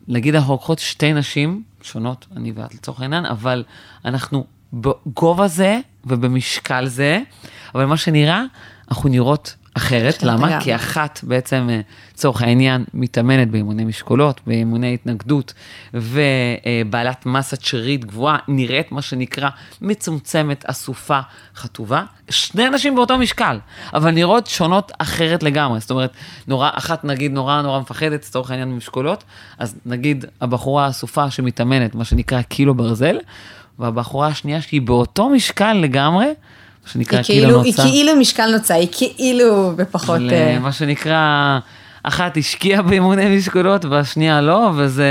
[0.08, 3.63] נגיד אנחנו לוקחות שתי נשים שונות, אני ואת לצורך העניין, אבל
[4.06, 7.22] אנחנו בגובה זה ובמשקל זה,
[7.76, 8.43] אבל מה שנראה,
[8.91, 10.59] אנחנו נראות אחרת, למה?
[10.62, 11.81] כי אחת בעצם, אה,
[12.13, 15.53] לצורך העניין, מתאמנת באימוני משקולות, באימוני התנגדות,
[15.93, 19.49] ובעלת מסת שרירית גבוהה, נראית מה שנקרא
[19.81, 21.19] מצומצמת, אסופה,
[21.55, 22.03] חטובה.
[22.29, 23.59] שני אנשים באותו משקל,
[23.93, 25.79] אבל נראות שונות אחרת לגמרי.
[25.79, 26.12] זאת אומרת,
[26.47, 29.23] נורא, אחת נגיד נורא נורא מפחדת, לצורך העניין ממשקולות,
[29.57, 33.17] אז נגיד הבחורה האסופה שמתאמנת, מה שנקרא קילו ברזל,
[33.79, 36.27] והבחורה השנייה שהיא באותו משקל לגמרי,
[36.86, 37.84] שנקרא היא כאילו, היא נוצה.
[37.84, 40.15] כאילו משקל נוצה, היא כאילו בפחות...
[40.15, 41.60] אבל, אה, מה שנקרא,
[42.04, 45.08] אחת השקיעה באימוני משקולות והשנייה לא, וזה...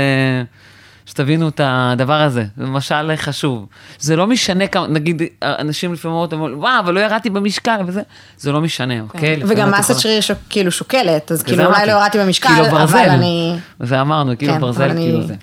[1.05, 3.65] שתבינו את הדבר הזה, זה משל חשוב.
[3.99, 8.01] זה לא משנה כמה, נגיד, אנשים לפעמים אומרים, וואו, אבל לא ירדתי במשקל וזה,
[8.37, 9.35] זה לא משנה, אוקיי?
[9.37, 12.65] לפעמים וגם מסת יכולה- שריר ש- כאילו שוקלת, אז כאילו אולי לא ירדתי במשקל, קילו
[12.71, 12.97] ברזל.
[12.97, 13.55] אבל אני...
[13.79, 15.35] זה אמרנו, כאילו כן, ברזל, אבל אני- כאילו זה.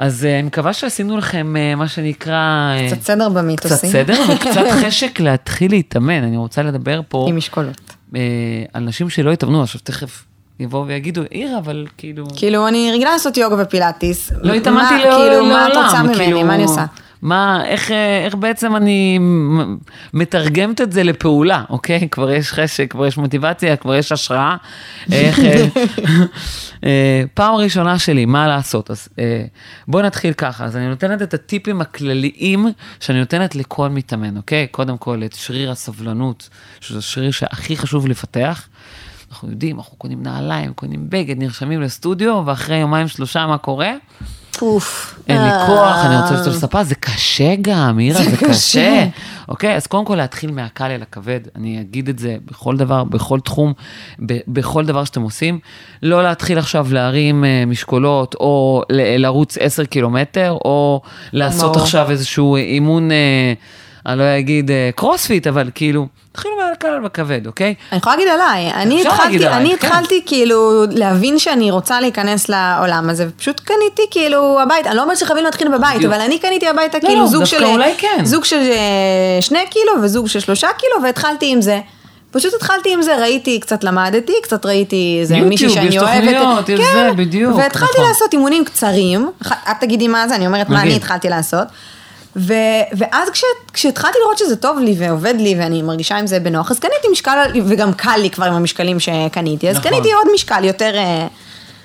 [0.00, 2.34] אז אה, אני מקווה שעשינו לכם אה, מה שנקרא...
[2.34, 3.76] אה, קצת סדר במיתוסים.
[3.76, 6.22] קצת סדר וקצת חשק להתחיל להתאמן.
[6.22, 7.94] אני רוצה לדבר פה עם משקולות.
[8.72, 10.24] על נשים שלא התאמנו, עכשיו תכף
[10.60, 12.26] יבואו ויגידו, עירה, אבל כאילו...
[12.36, 14.32] כאילו, אני רגילה לעשות יוגה ופילאטיס.
[14.42, 16.14] לא התאמנתי לעולם, כאילו, מה את רוצה ממני?
[16.14, 16.84] כאילו, מה אני עושה?
[17.22, 19.18] מה, איך, אה, איך בעצם אני
[20.14, 22.08] מתרגמת את זה לפעולה, אוקיי?
[22.10, 24.56] כבר יש חשק, כבר יש מוטיבציה, כבר יש השראה.
[25.12, 25.66] איך, אה,
[26.84, 28.90] אה, פעם ראשונה שלי, מה לעשות?
[28.90, 29.08] אז
[29.88, 30.64] בואי נתחיל ככה.
[30.64, 32.66] אז אני נותנת את הטיפים הכלליים
[33.00, 34.66] שאני נותנת לכל מתאמן, אוקיי?
[34.66, 36.48] קודם כל, את שריר הסבלנות,
[36.80, 38.68] שזה שריר שהכי חשוב לפתח.
[39.30, 43.92] אנחנו יודעים, אנחנו קונים נעליים, קונים בגד, נרשמים לסטודיו, ואחרי יומיים שלושה מה קורה?
[44.62, 45.18] אוף.
[45.28, 45.66] אין לי אה.
[45.66, 49.06] כוח, אני רוצה לשתות לספה, זה קשה גם, מירה, זה קשה.
[49.48, 53.40] אוקיי, אז קודם כל להתחיל מהקל אל הכבד, אני אגיד את זה בכל דבר, בכל
[53.40, 53.72] תחום,
[54.48, 55.58] בכל דבר שאתם עושים.
[56.02, 58.82] לא להתחיל עכשיו להרים אה, משקולות, או
[59.18, 61.00] לרוץ 10 קילומטר, או
[61.32, 61.82] לעשות ברור.
[61.82, 63.52] עכשיו איזשהו אימון, אה,
[64.06, 67.74] אני לא אגיד אה, קרוספיט, אבל כאילו, תתחילו מהקל אל הכבד, אוקיי?
[67.92, 69.86] אני יכולה להגיד עליי, אני התחלתי, אני כן.
[69.86, 75.16] התחלתי כאילו להבין שאני רוצה להיכנס לעולם הזה, ופשוט קניתי כאילו הבית, אני לא אומרת
[75.16, 76.12] שחייבים להתחיל בבית, בדיוק.
[76.12, 77.64] אבל אני קניתי הביתה לא, כאילו לא, זוג של,
[77.98, 78.24] כן.
[78.24, 81.80] זוג של אה, שני קילו וזוג של שלושה קילו, והתחלתי עם זה.
[82.30, 86.14] פשוט התחלתי עם זה, ראיתי, קצת למדתי, קצת ראיתי איזה יוטיוב, מישהי שאני יש אוהבת.
[86.14, 88.08] תוכניות, יש כן, זה, בדיוק, והתחלתי נכון.
[88.08, 90.82] לעשות אימונים קצרים, את תגידי מה זה, אני אומרת מה.
[90.82, 91.66] אני התחלתי לעשות.
[92.36, 92.54] ו,
[92.92, 96.78] ואז כש, כשהתחלתי לראות שזה טוב לי ועובד לי ואני מרגישה עם זה בנוח, אז
[96.78, 99.90] קניתי משקל, וגם קל לי כבר עם המשקלים שקניתי, אז נכון.
[99.90, 100.94] קניתי עוד משקל יותר...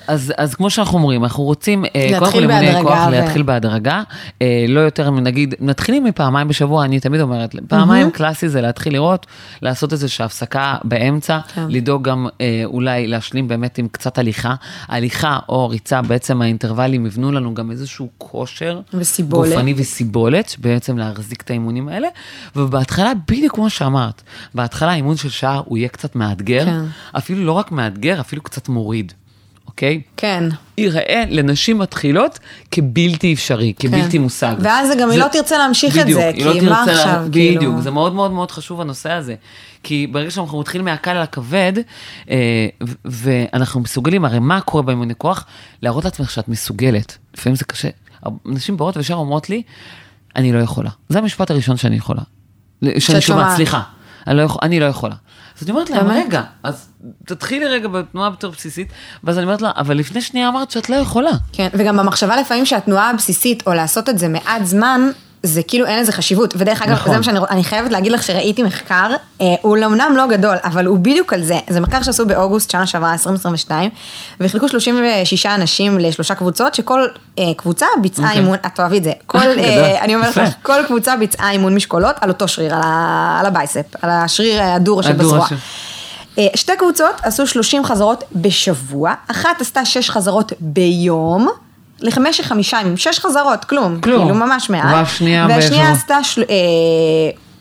[0.06, 3.10] אז, אז כמו שאנחנו אומרים, אנחנו רוצים, אה, קודם כל להתחיל אימוני בהדרגה כוח, ו-
[3.10, 4.02] להתחיל בהדרגה,
[4.42, 9.26] אה, לא יותר מנגיד, מתחילים מפעמיים בשבוע, אני תמיד אומרת, פעמיים קלאסי זה להתחיל לראות,
[9.62, 11.66] לעשות איזושהי הפסקה באמצע, כן.
[11.68, 14.54] לדאוג גם אה, אולי להשלים באמת עם קצת הליכה.
[14.88, 18.80] הליכה או ריצה, בעצם האינטרוולים יבנו לנו גם איזשהו כושר.
[18.94, 19.52] וסיבולת.
[19.52, 22.08] גופני וסיבולת, בעצם להחזיק את האימונים האלה,
[22.56, 24.22] ובהתחלה, בדיוק כמו שאמרת,
[24.54, 26.84] בהתחלה אימון של שעה הוא יהיה קצת מאתגר, כן.
[27.18, 29.12] אפילו לא רק מאתגר, אפילו קצת מוריד,
[29.76, 30.00] אוקיי?
[30.16, 30.44] כן.
[30.78, 32.38] ייראה לנשים מתחילות
[32.70, 34.22] כבלתי אפשרי, כבלתי כן.
[34.22, 34.54] מושג.
[34.60, 36.92] ואז זה גם, היא לא תרצה להמשיך את בדיוק, זה, היא לא כי מה תרצה
[36.92, 37.82] לה- עכשיו, בדיוק, כאילו?
[37.82, 39.34] זה מאוד מאוד מאוד חשוב הנושא הזה.
[39.82, 41.72] כי ברגע שאנחנו מתחילים מהקל אל הכבד,
[42.30, 42.66] אה,
[43.04, 45.46] ואנחנו מסוגלים, הרי מה קורה באימוני כוח?
[45.82, 47.16] להראות לעצמך שאת מסוגלת.
[47.34, 47.88] לפעמים זה קשה.
[48.44, 49.62] נשים באות וישר אומרות לי,
[50.36, 50.90] אני לא יכולה.
[51.08, 52.22] זה המשפט הראשון שאני יכולה.
[52.98, 53.56] שאני שומעת.
[53.56, 53.82] סליחה,
[54.26, 55.14] אני לא, יכול, אני לא יכולה.
[55.58, 56.10] אז אני אומרת להם?
[56.10, 56.88] רגע, אז
[57.26, 58.88] תתחילי רגע בתנועה יותר בסיסית,
[59.24, 61.30] ואז אני אומרת לה, אבל לפני שנייה אמרת שאת לא יכולה.
[61.52, 65.10] כן, וגם במחשבה לפעמים שהתנועה הבסיסית, או לעשות את זה מעט זמן,
[65.46, 66.54] זה כאילו אין לזה חשיבות.
[66.56, 67.12] ודרך אגב, נכון.
[67.12, 70.86] זה מה שאני אני חייבת להגיד לך שראיתי מחקר, אה, הוא אמנם לא גדול, אבל
[70.86, 71.58] הוא בדיוק על זה.
[71.68, 73.90] זה מחקר שעשו באוגוסט שנה שעברה, 2022,
[74.40, 77.06] וחילקו 36 אנשים לשלושה קבוצות, שכל
[77.38, 78.40] אה, קבוצה ביצעה אוקיי.
[78.40, 79.12] אימון, את תאהבי את זה.
[79.26, 79.58] כל, גדול.
[79.58, 80.36] אה, אני אומרת.
[80.36, 84.60] לך, כל קבוצה ביצעה אימון משקולות על אותו שריר, על ה- על הבייספ, על השריר
[84.60, 85.46] אה, הדור שבזרוע.
[86.38, 91.48] אה, שתי קבוצות עשו 30 חזרות בשבוע, אחת עשתה 6 חזרות ביום,
[92.00, 94.22] למשך חמישה ימים, 6 חזרות, כלום, כלום.
[94.22, 96.56] כאילו ממש מעט, והשנייה והשנייה באיזשהו- עשתה של, אה,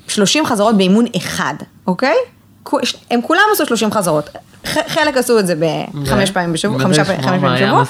[0.07, 1.53] 30 חזרות באימון אחד,
[1.87, 2.15] אוקיי?
[3.11, 4.29] הם כולם עשו 30 חזרות,
[4.87, 5.53] חלק עשו את זה
[6.03, 7.81] בחמש פעמים בשבוע, חמישה לשמוע פעמים בשבוע.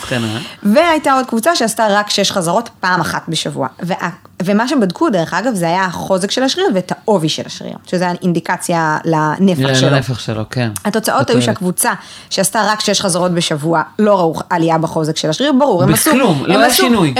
[0.63, 4.09] והייתה עוד קבוצה שעשתה רק 6 חזרות פעם אחת בשבוע, וה-
[4.45, 8.97] ומה שבדקו דרך אגב זה היה החוזק של השריר ואת העובי של השריר, שזה האינדיקציה
[9.05, 9.89] לנפח שלו.
[9.89, 10.69] לנפח שלו, כן.
[10.85, 11.41] התוצאות היו.
[11.41, 11.93] שהקבוצה
[12.29, 16.43] שעשתה רק שש חזרות בשבוע לא ראו עלייה בחוזק של השריר, ברור, הם עשו, בכלום,
[16.45, 17.13] לא היה שינוי.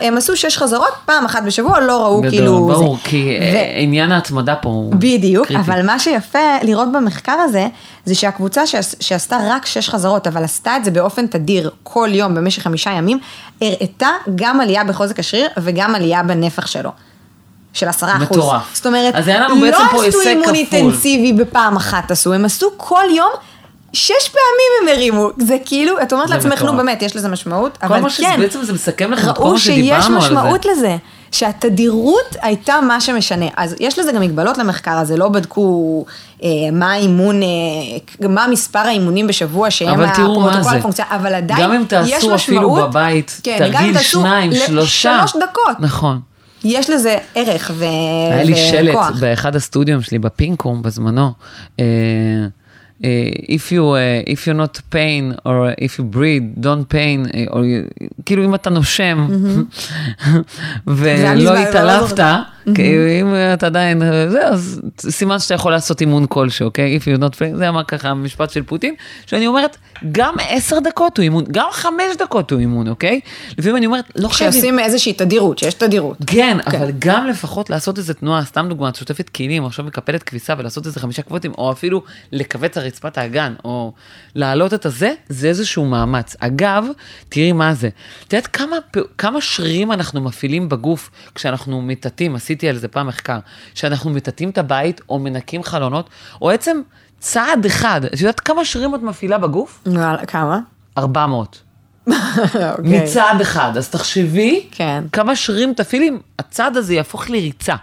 [0.00, 2.66] הם עשו שש חזרות, פעם אחת בשבוע, לא ראו כאילו...
[2.66, 2.98] ברור.
[3.04, 5.60] כי אה, עניין ההתמדה פה הוא בדיוק, קריטי.
[5.60, 7.66] אבל מה שיפה לראות במחקר הזה,
[8.04, 12.34] זה שהקבוצה שעש, שעשתה רק שש חזרות, אבל עשתה את זה באופן תדיר כל יום
[12.34, 13.18] במשך חמישה ימים,
[13.60, 16.90] הראתה גם עלייה בחוזק השריר וגם עלייה בנפח שלו.
[17.74, 18.38] של עשרה אחוז.
[18.38, 18.62] מטורף.
[18.74, 20.54] זאת אומרת, אז היה לנו בעצם פה לא עשו אימון.
[20.54, 23.30] אינטנסיבי בפעם אחת עשו, הם עשו כל יום,
[23.92, 25.28] שש פעמים הם הרימו.
[25.38, 26.76] זה כאילו, את אומרת לעצמך, נו.
[26.76, 28.40] באמת, יש לזה משמעות, אבל כן.
[28.40, 30.28] בעצם זה מסכם לך את כל ראו מה שיש שדיברנו על זה.
[30.28, 30.96] משמעות לזה,
[31.34, 33.46] שהתדירות הייתה מה שמשנה.
[33.56, 36.04] אז יש לזה גם מגבלות למחקר הזה, לא בדקו
[36.42, 40.78] אה, מה האימון, אה, מה מספר האימונים בשבוע שהם אבל תראו מה הפרוטוקול.
[40.78, 42.90] הפונקציה, אבל עדיין גם אם יש תעשו אפילו משמעות.
[42.90, 45.22] בבית כן, תרגיל שניים, שלושה.
[45.24, 45.80] לשלוש דקות.
[45.80, 46.20] נכון.
[46.64, 47.84] יש לזה ערך ו...
[48.30, 49.10] היה לי שלט וכוח.
[49.20, 51.32] באחד הסטודיו שלי בפינקום בזמנו.
[51.80, 51.84] אה,
[53.01, 57.63] if you uh, if you're not pain or if you breathe don't pain אה, or
[57.63, 59.27] you, כאילו אם אתה נושם
[60.95, 62.23] זה היה ולא מזמן, התעלפת,
[62.74, 66.98] כאילו, אם אתה עדיין זה אז סימן שאתה יכול לעשות אימון כלשהו, אוקיי?
[66.98, 68.94] if you're not pain, זה אמר ככה המשפט של פוטין,
[69.26, 69.76] שאני אומרת
[70.12, 73.20] גם עשר דקות הוא אימון, גם חמש דקות הוא אימון, אוקיי?
[73.58, 74.52] לפעמים אני אומרת לא חייבים.
[74.52, 76.16] שעושים איזושהי תדירות, שיש תדירות.
[76.26, 80.54] כן, אבל גם לפחות לעשות איזה תנועה, סתם דוגמא, את שוטפת כלים, עכשיו מקפלת כביסה
[80.58, 83.92] ולעשות איזה חמישה קווטים, או אפילו לכווץ על רצפת האגן, או
[84.34, 86.36] להעלות את הזה, זה איזשהו מאמץ.
[86.40, 86.84] אגב,
[87.28, 87.88] תראי מה זה.
[88.28, 88.56] את יודעת
[89.18, 93.38] כמה שרירים אנחנו מפעילים בגוף כשאנחנו מטאטאים, עשיתי על זה פעם מחקר,
[93.74, 96.10] שאנחנו מטאטאים את הבית, או מנקים חלונות,
[96.42, 96.80] או עצם
[97.18, 99.80] צעד אחד, את יודעת כמה שרירים את מפעילה בגוף?
[99.86, 100.58] וואלה, כמה?
[100.98, 101.60] 400.
[102.08, 102.14] אוקיי.
[102.82, 103.76] מצעד אחד.
[103.76, 105.04] אז תחשבי כן.
[105.12, 107.74] כמה שרירים תפעילי, הצעד הזה יהפוך לריצה.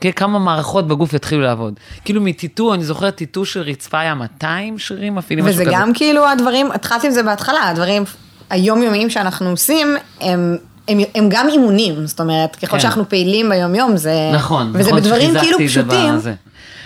[0.00, 1.74] כן, כמה מערכות בגוף יתחילו לעבוד.
[2.04, 5.74] כאילו מטיטו, אני זוכרת טיטו של רצפה היה 200 שרירים מפעילים משהו וזה כזה.
[5.74, 8.04] גם כאילו הדברים, התחלתי עם זה בהתחלה, הדברים
[8.50, 10.56] היומיומיים שאנחנו עושים, הם...
[10.88, 12.80] הם, הם גם אימונים, זאת אומרת, ככל כן.
[12.80, 14.30] שאנחנו פעילים ביום-יום, זה...
[14.34, 16.14] נכון, וזה נכון, בדברים כאילו פשוטים.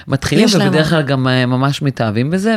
[0.08, 2.56] מתחילים ובדרך כלל גם אה, ממש מתאהבים בזה,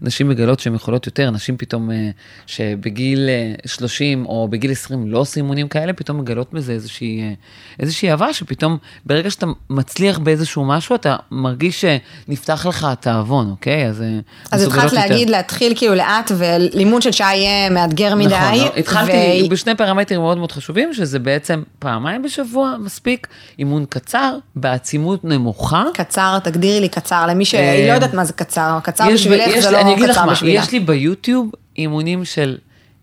[0.00, 2.10] ונשים מגלות שהן יכולות יותר, נשים פתאום אה,
[2.46, 7.32] שבגיל אה, 30 או בגיל 20 לא עושים אימונים כאלה, פתאום מגלות בזה איזושהי, אה,
[7.80, 13.86] איזושהי אהבה, שפתאום ברגע שאתה מצליח באיזשהו משהו, אתה מרגיש שנפתח לך התאבון, אוקיי?
[13.86, 14.18] אז אה,
[14.50, 14.96] אז התחלת יותר.
[14.96, 18.34] להגיד להתחיל כאילו לאט, ולימוד של שעה יהיה מאתגר מדי.
[18.34, 23.26] נכון, לא, התחלתי ו- בשני פרמטרים מאוד מאוד חשובים, שזה בעצם פעמיים בשבוע מספיק,
[23.58, 25.84] אימון קצר, בעצימות נמוכה.
[25.94, 29.70] קצר, תגדירי לי קצר, למי אה, שהיא לא יודעת מה זה קצר, קצר בשבילך זה
[29.70, 30.60] לא אני אגיד לך קצר מה, בשבילה.
[30.60, 32.58] יש לי ביוטיוב אימונים של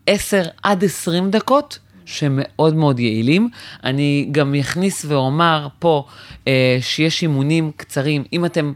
[0.06, 1.78] 10 עד 20 דקות.
[2.04, 3.48] שמאוד מאוד יעילים.
[3.84, 6.04] אני גם אכניס ואומר פה
[6.48, 8.24] אה, שיש אימונים קצרים.
[8.32, 8.72] אם אתם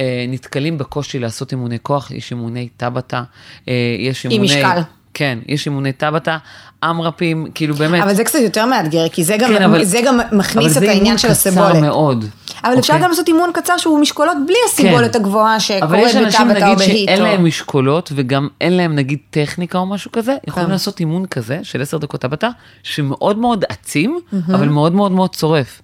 [0.00, 3.22] אה, נתקלים בקושי לעשות אימוני כוח, יש אימוני טבטה,
[3.68, 4.48] אה, יש עם אימוני...
[4.48, 4.80] משקל.
[5.18, 6.38] כן, יש אימוני טבטה,
[6.84, 8.02] אמרפים, כאילו באמת.
[8.02, 11.18] אבל זה קצת יותר מאתגר, כי זה גם, כן, אבל- זה גם מכניס את העניין
[11.18, 11.74] של אבל זה הסיבולת.
[11.74, 12.24] אימון קצר מאוד.
[12.64, 13.04] אבל אפשר אוקיי?
[13.04, 15.18] גם לעשות אימון קצר שהוא משקולות בלי הסיבולת כן.
[15.20, 17.08] הגבוהה אבל שקורית יש אנשים בטבתה או נגיד בהיט.
[17.08, 20.72] שאין או- להם משקולות וגם אין להם נגיד טכניקה או משהו כזה, יכולים כן.
[20.72, 22.48] לעשות אימון כזה של 10 דקות הבטה,
[22.82, 24.18] שמאוד מאוד עצים,
[24.54, 25.82] אבל מאוד מאוד מאוד צורף.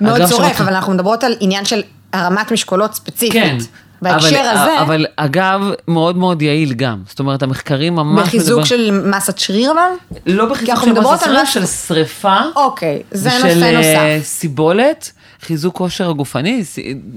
[0.00, 3.32] מאוד שורף, אבל אנחנו מדברות על עניין של הרמת משקולות ספציפית.
[3.32, 3.56] כן.
[4.02, 7.02] בהקשר אבל, הזה, אבל אגב, מאוד מאוד יעיל גם.
[7.08, 8.22] זאת אומרת, המחקרים ממש...
[8.28, 9.80] בחיזוק מדבר- של מסת שריר אבל?
[10.26, 12.36] לא בחיזוק של מסת שריר, משהו- של שריפה.
[12.56, 13.72] אוקיי, זה נושא אה,
[14.16, 14.26] נוסף.
[14.28, 16.64] סיבולת, חיזוק כושר הגופני,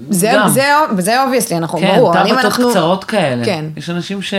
[0.09, 0.49] זה, גם.
[0.49, 0.63] זה,
[0.97, 2.13] זה obviously, אנחנו, כן, ברור.
[2.21, 2.69] עם טבאטות אנחנו...
[2.69, 3.45] קצרות כאלה.
[3.45, 3.65] כן.
[3.77, 4.33] יש אנשים ש...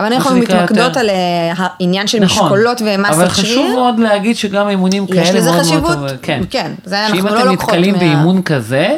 [0.00, 2.42] אבל אנחנו מתמקדות יותר- על אה, העניין של נכון.
[2.44, 3.22] משקולות ומסת שריר.
[3.24, 6.18] אבל חשוב מאוד להגיד שגם אימונים כאלה יש לזה מאוד חשיבות, מאוד טוב.
[6.22, 6.40] כן.
[6.50, 8.96] כן, זה אנחנו שאם לא אתם לוקחות נתקלים מה- באימון כזה,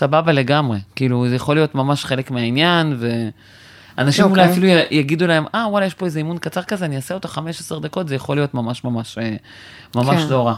[0.00, 0.78] סבבה לגמרי.
[0.96, 2.96] כאילו, זה יכול להיות ממש חלק מהעניין,
[3.98, 4.52] ואנשים אולי אוקיי.
[4.52, 7.80] אפילו יגידו להם, אה, וואלה, יש פה איזה אימון קצר כזה, אני אעשה אותו 15
[7.80, 9.36] דקות, זה יכול להיות ממש ממש, אה,
[9.94, 10.28] ממש כן.
[10.28, 10.54] לא רע.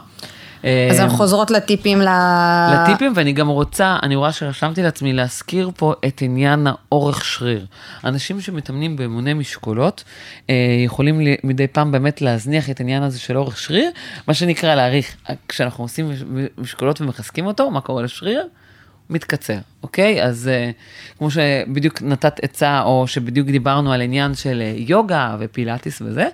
[0.63, 2.09] אז אה, אנחנו חוזרות לטיפים ל...
[2.75, 7.67] לטיפים, ואני גם רוצה, אני רואה שרשמתי לעצמי להזכיר פה את עניין האורך שריר.
[8.05, 10.05] אנשים שמתאמנים באמוני משקולות,
[10.51, 13.91] אה, יכולים מדי פעם באמת להזניח את העניין הזה של אורך שריר,
[14.29, 15.17] מה שנקרא להעריך.
[15.49, 16.23] כשאנחנו עושים מש-
[16.59, 18.43] משקולות ומחזקים אותו, מה קורה לשריר?
[19.11, 20.25] מתקצר, אוקיי?
[20.25, 26.03] אז uh, כמו שבדיוק נתת עצה, או שבדיוק דיברנו על עניין של uh, יוגה ופילאטיס
[26.03, 26.29] וזה,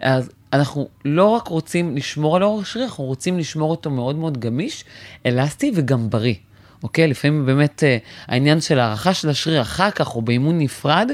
[0.00, 4.38] אז אנחנו לא רק רוצים לשמור על אורך שריר, אנחנו רוצים לשמור אותו מאוד מאוד
[4.40, 4.84] גמיש,
[5.26, 6.34] אלסטי וגם בריא.
[6.82, 7.08] אוקיי?
[7.08, 11.10] לפעמים באמת אה, העניין של הערכה של השריר אחר כך, או באימון נפרד,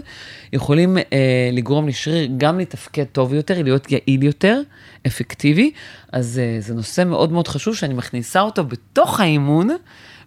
[0.52, 4.60] יכולים אה, לגרום לשריר גם לתפקד טוב יותר, להיות יעיל יותר,
[5.06, 5.70] אפקטיבי.
[6.12, 9.68] אז אה, זה נושא מאוד מאוד חשוב שאני מכניסה אותו בתוך האימון,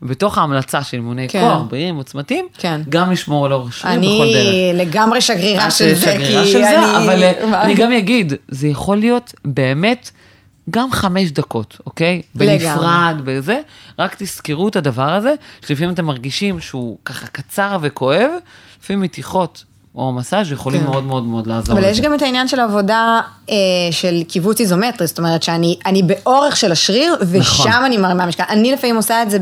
[0.01, 1.39] בתוך ההמלצה של אימוני כן.
[1.39, 2.81] כוח, בריאים עוצמתיים, כן.
[2.89, 4.47] גם לשמור על אורך שריר בכל דרך.
[4.47, 7.05] אני לגמרי שגרירה של זה, שגרירה כי של זה, אני...
[7.05, 7.61] אבל אה?
[7.63, 10.11] אני גם אגיד, זה יכול להיות באמת
[10.69, 12.21] גם חמש דקות, אוקיי?
[12.35, 12.57] לגמרי.
[12.57, 13.59] בנפרד, בזה,
[13.99, 15.33] רק תזכרו את הדבר הזה,
[15.67, 18.31] שלפעמים אתם מרגישים שהוא ככה קצר וכואב,
[18.81, 19.63] לפעמים מתיחות
[19.95, 20.87] או מסאז' יכולים כן.
[20.87, 21.91] מאוד מאוד מאוד לעזור אבל לזה.
[21.91, 23.55] יש גם את העניין של עבודה אה,
[23.91, 27.71] של קיבוץ איזומטרי, זאת אומרת שאני אני באורך של השריר, ושם נכון.
[27.71, 28.43] אני מרימה משקל.
[28.49, 29.37] אני לפעמים עושה את זה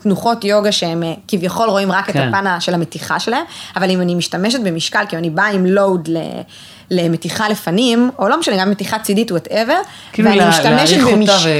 [0.00, 2.28] בתנוחות יוגה שהם אה, כביכול רואים רק את כן.
[2.28, 3.44] הפן ה- של המתיחה שלהם,
[3.76, 6.16] אבל אם אני משתמשת במשקל, כי אני באה עם load ל...
[6.90, 9.76] למתיחה לפנים, או לא משנה, גם מתיחה צידית, whatever,
[10.12, 11.50] כאילו ואני לה- משתמשת במשקל,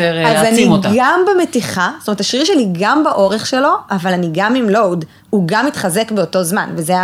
[0.00, 0.88] אה, אז אני אותה.
[0.96, 5.42] גם במתיחה, זאת אומרת, השריר שלי גם באורך שלו, אבל אני גם עם לואוד, הוא
[5.46, 6.94] גם מתחזק באותו זמן, וזה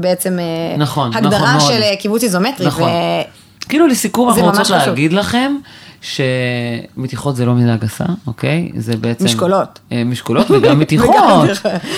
[0.00, 1.72] בעצם אה, נכון, נכון הגדרה מאוד.
[1.72, 2.66] של אה, קיבוץ איזומטרי.
[2.66, 2.82] נכון.
[2.82, 4.70] ו- כאילו לסיכום, אנחנו רוצות.
[4.70, 5.56] להגיד לכם
[6.02, 8.70] שמתיחות זה לא מילה גסה, אוקיי?
[8.76, 9.24] זה בעצם...
[9.24, 9.78] משקולות.
[9.92, 11.14] אה, משקולות וגם מתיחות.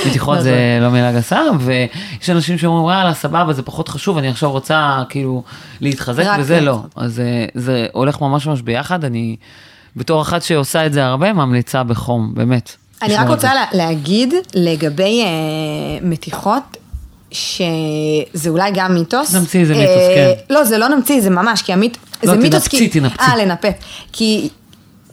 [0.08, 4.50] מתיחות זה לא מילה גסה, ויש אנשים שאומרים, וואלה, סבבה, זה פחות חשוב, אני עכשיו
[4.50, 5.42] רוצה כאילו
[5.80, 6.60] להתחזק, וזה זה.
[6.60, 6.80] לא.
[6.96, 9.36] אז אה, זה הולך ממש ממש ביחד, אני
[9.96, 12.72] בתור אחת שעושה את זה הרבה, ממליצה בחום, באמת.
[13.02, 13.28] אני רק.
[13.28, 15.28] רוצה לה- להגיד לגבי אה,
[16.08, 16.62] מתיחות,
[17.34, 19.34] שזה אולי גם מיתוס.
[19.34, 20.54] נמציא איזה מיתוס, אה, כן.
[20.54, 23.22] לא, זה לא נמציא, זה ממש, כי המיתוס, לא, זה מיתוס, תנפצי, תנפצי.
[23.22, 23.74] אה, לנפץ.
[24.12, 24.48] כי...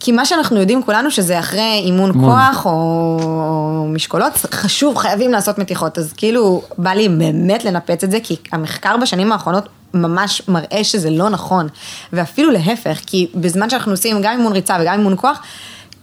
[0.04, 2.30] כי מה שאנחנו יודעים כולנו שזה אחרי אימון אימון.
[2.30, 5.98] כוח או משקולות, חשוב, חייבים לעשות מתיחות.
[5.98, 11.10] אז כאילו, בא לי באמת לנפץ את זה, כי המחקר בשנים האחרונות ממש מראה שזה
[11.10, 11.68] לא נכון.
[12.14, 15.42] ואפילו להפך, כי בזמן שאנחנו עושים גם אימון ריצה וגם אימון כוח,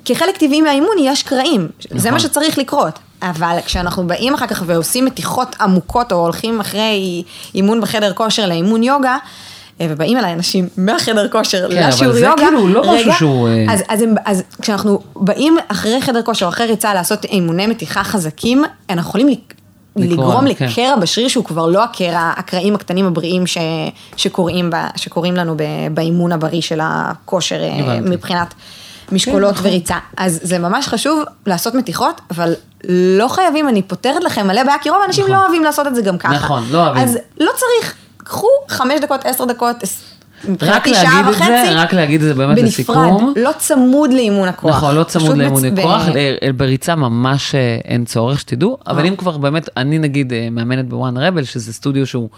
[0.05, 1.69] כחלק טבעי מהאימון יש קרעים.
[1.81, 2.11] זה נכון.
[2.11, 2.99] מה שצריך לקרות.
[3.23, 7.23] אבל כשאנחנו באים אחר כך ועושים מתיחות עמוקות, או הולכים אחרי
[7.55, 9.17] אימון בחדר כושר לאימון יוגה,
[9.81, 12.35] אה, ובאים אליי אנשים מהחדר כושר כן, אבל לשיעור זה יוגה.
[12.37, 16.51] כאילו לא משהו שהוא, אה, אז, אז, הם, אז כשאנחנו באים אחרי חדר כושר, או
[16.51, 19.39] אחרי ריצה לעשות אימוני מתיחה חזקים, אנחנו יכולים
[19.97, 20.67] לגרום כן.
[20.67, 23.59] לקרע בשריר שהוא כבר לא הקרע, הקרעים הקטנים הבריאים ש,
[24.17, 25.63] שקורים, ב, שקורים לנו ב,
[25.95, 28.01] באימון הבריא של הכושר אה.
[28.01, 28.55] מבחינת
[29.13, 29.71] משקולות כן, נכון.
[29.71, 29.97] וריצה.
[30.17, 32.55] אז זה ממש חשוב לעשות מתיחות, אבל
[33.19, 35.37] לא חייבים, אני פותרת לכם מלא בעיה, כי רוב האנשים נכון.
[35.37, 36.35] לא אוהבים לעשות את זה גם ככה.
[36.35, 37.03] נכון, לא אוהבים.
[37.03, 39.77] אז לא צריך, קחו חמש דקות, עשר דקות,
[40.63, 41.37] רק להגיד את.
[41.39, 42.97] זה, רק להגיד את זה באמת לסיכום.
[43.27, 44.77] בנפרד, לא צמוד לאימון הכוח.
[44.77, 48.79] נכון, לא צמוד פשוט לאימוני בצ- כוח, ב- ל- בריצה ממש אה, אין צורך שתדעו,
[48.87, 49.09] אבל אה.
[49.09, 52.29] אם כבר באמת, אני נגיד אה, מאמנת בוואן רבל, שזה סטודיו שהוא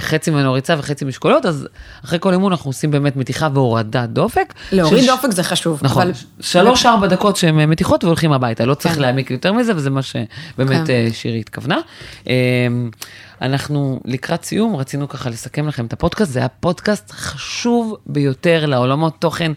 [0.00, 1.66] חצי ממנו ריצה וחצי משקולות, אז
[2.04, 4.54] אחרי כל אימון אנחנו עושים באמת מתיחה והורדת דופק.
[4.72, 5.80] להוריד דופק זה חשוב.
[5.82, 9.00] נכון, אבל- שלוש-ארבע דקות שהן מתיחות והולכים הביתה, לא צריך כן.
[9.00, 11.08] להעמיק יותר מזה, וזה מה שבאמת כן.
[11.12, 11.76] שירי התכוונה.
[13.40, 19.16] אנחנו לקראת סיום, רצינו ככה לסכם לכם את הפודקאסט, זה היה פודקאסט חשוב ביותר לעולמות
[19.18, 19.52] תוכן.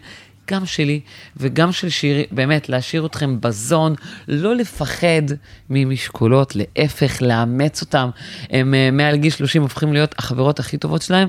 [0.50, 1.00] גם שלי
[1.36, 3.94] וגם של שירי, באמת, להשאיר אתכם בזון,
[4.28, 5.22] לא לפחד
[5.70, 8.10] ממשקולות, להפך, לאמץ אותם.
[8.50, 11.28] הם אה, מעל גיל 30 הופכים להיות החברות הכי טובות שלהם.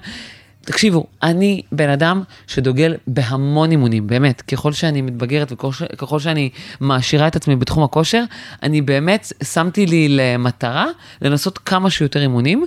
[0.65, 4.41] תקשיבו, אני בן אדם שדוגל בהמון אימונים, באמת.
[4.41, 6.49] ככל שאני מתבגרת וככל שאני
[6.79, 8.23] מעשירה את עצמי בתחום הכושר,
[8.63, 10.85] אני באמת שמתי לי למטרה
[11.21, 12.65] לנסות כמה שיותר אימונים,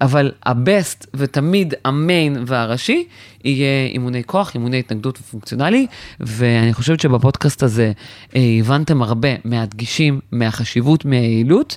[0.00, 3.06] אבל הבסט ותמיד המיין והראשי
[3.44, 5.86] יהיה אימוני כוח, אימוני התנגדות ופונקציונלי,
[6.20, 7.92] ואני חושבת שבפודקאסט הזה
[8.36, 11.76] אה, הבנתם הרבה מהדגישים, מהחשיבות, מהיעילות,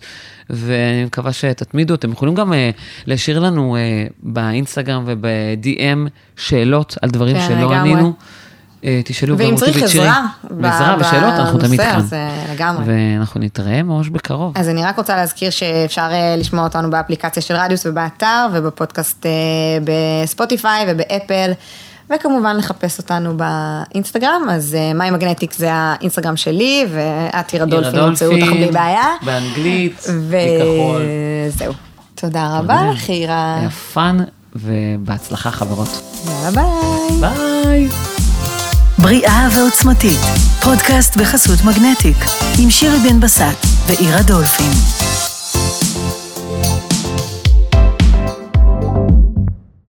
[0.49, 1.93] ואני מקווה שתתמידו.
[1.95, 2.69] אתם יכולים גם אה,
[3.05, 7.91] להשאיר לנו אה, באינסטגרם וב-DM שאלות על דברים כן, שלא לגמרי.
[7.91, 8.13] ענינו.
[8.83, 10.07] אה, תשאלו ואם גם אותי צריך ואת שירי.
[10.07, 10.25] עזרה
[10.59, 11.99] ועזרה ושאלות, אנחנו תמיד כאן.
[11.99, 12.15] אז,
[12.53, 12.83] לגמרי.
[12.87, 14.57] ואנחנו נתראה ממש בקרוב.
[14.57, 19.31] אז אני רק רוצה להזכיר שאפשר אה, לשמוע אותנו באפליקציה של רדיוס ובאתר, ובפודקאסט אה,
[19.83, 21.51] בספוטיפיי ובאפל,
[22.15, 28.51] וכמובן לחפש אותנו באינסטגרם, אז מיי מגנטיק זה האינסטגרם שלי, ואת עירה דולפין ימצאו אותך
[28.51, 29.07] בלי בעיה.
[29.25, 31.01] באנגלית, בכחול.
[31.47, 31.73] וזהו.
[32.15, 33.57] תודה רבה לך, עירה.
[33.59, 34.17] היה fun,
[34.55, 36.01] ובהצלחה חברות.
[36.25, 37.19] יאללה ביי.
[37.19, 38.16] ביי.
[39.07, 40.19] בריאה ועוצמתית,
[40.63, 42.17] פודקאסט בחסות מגנטיק,
[42.59, 44.71] עם שירי בן בסט ועירה דולפין.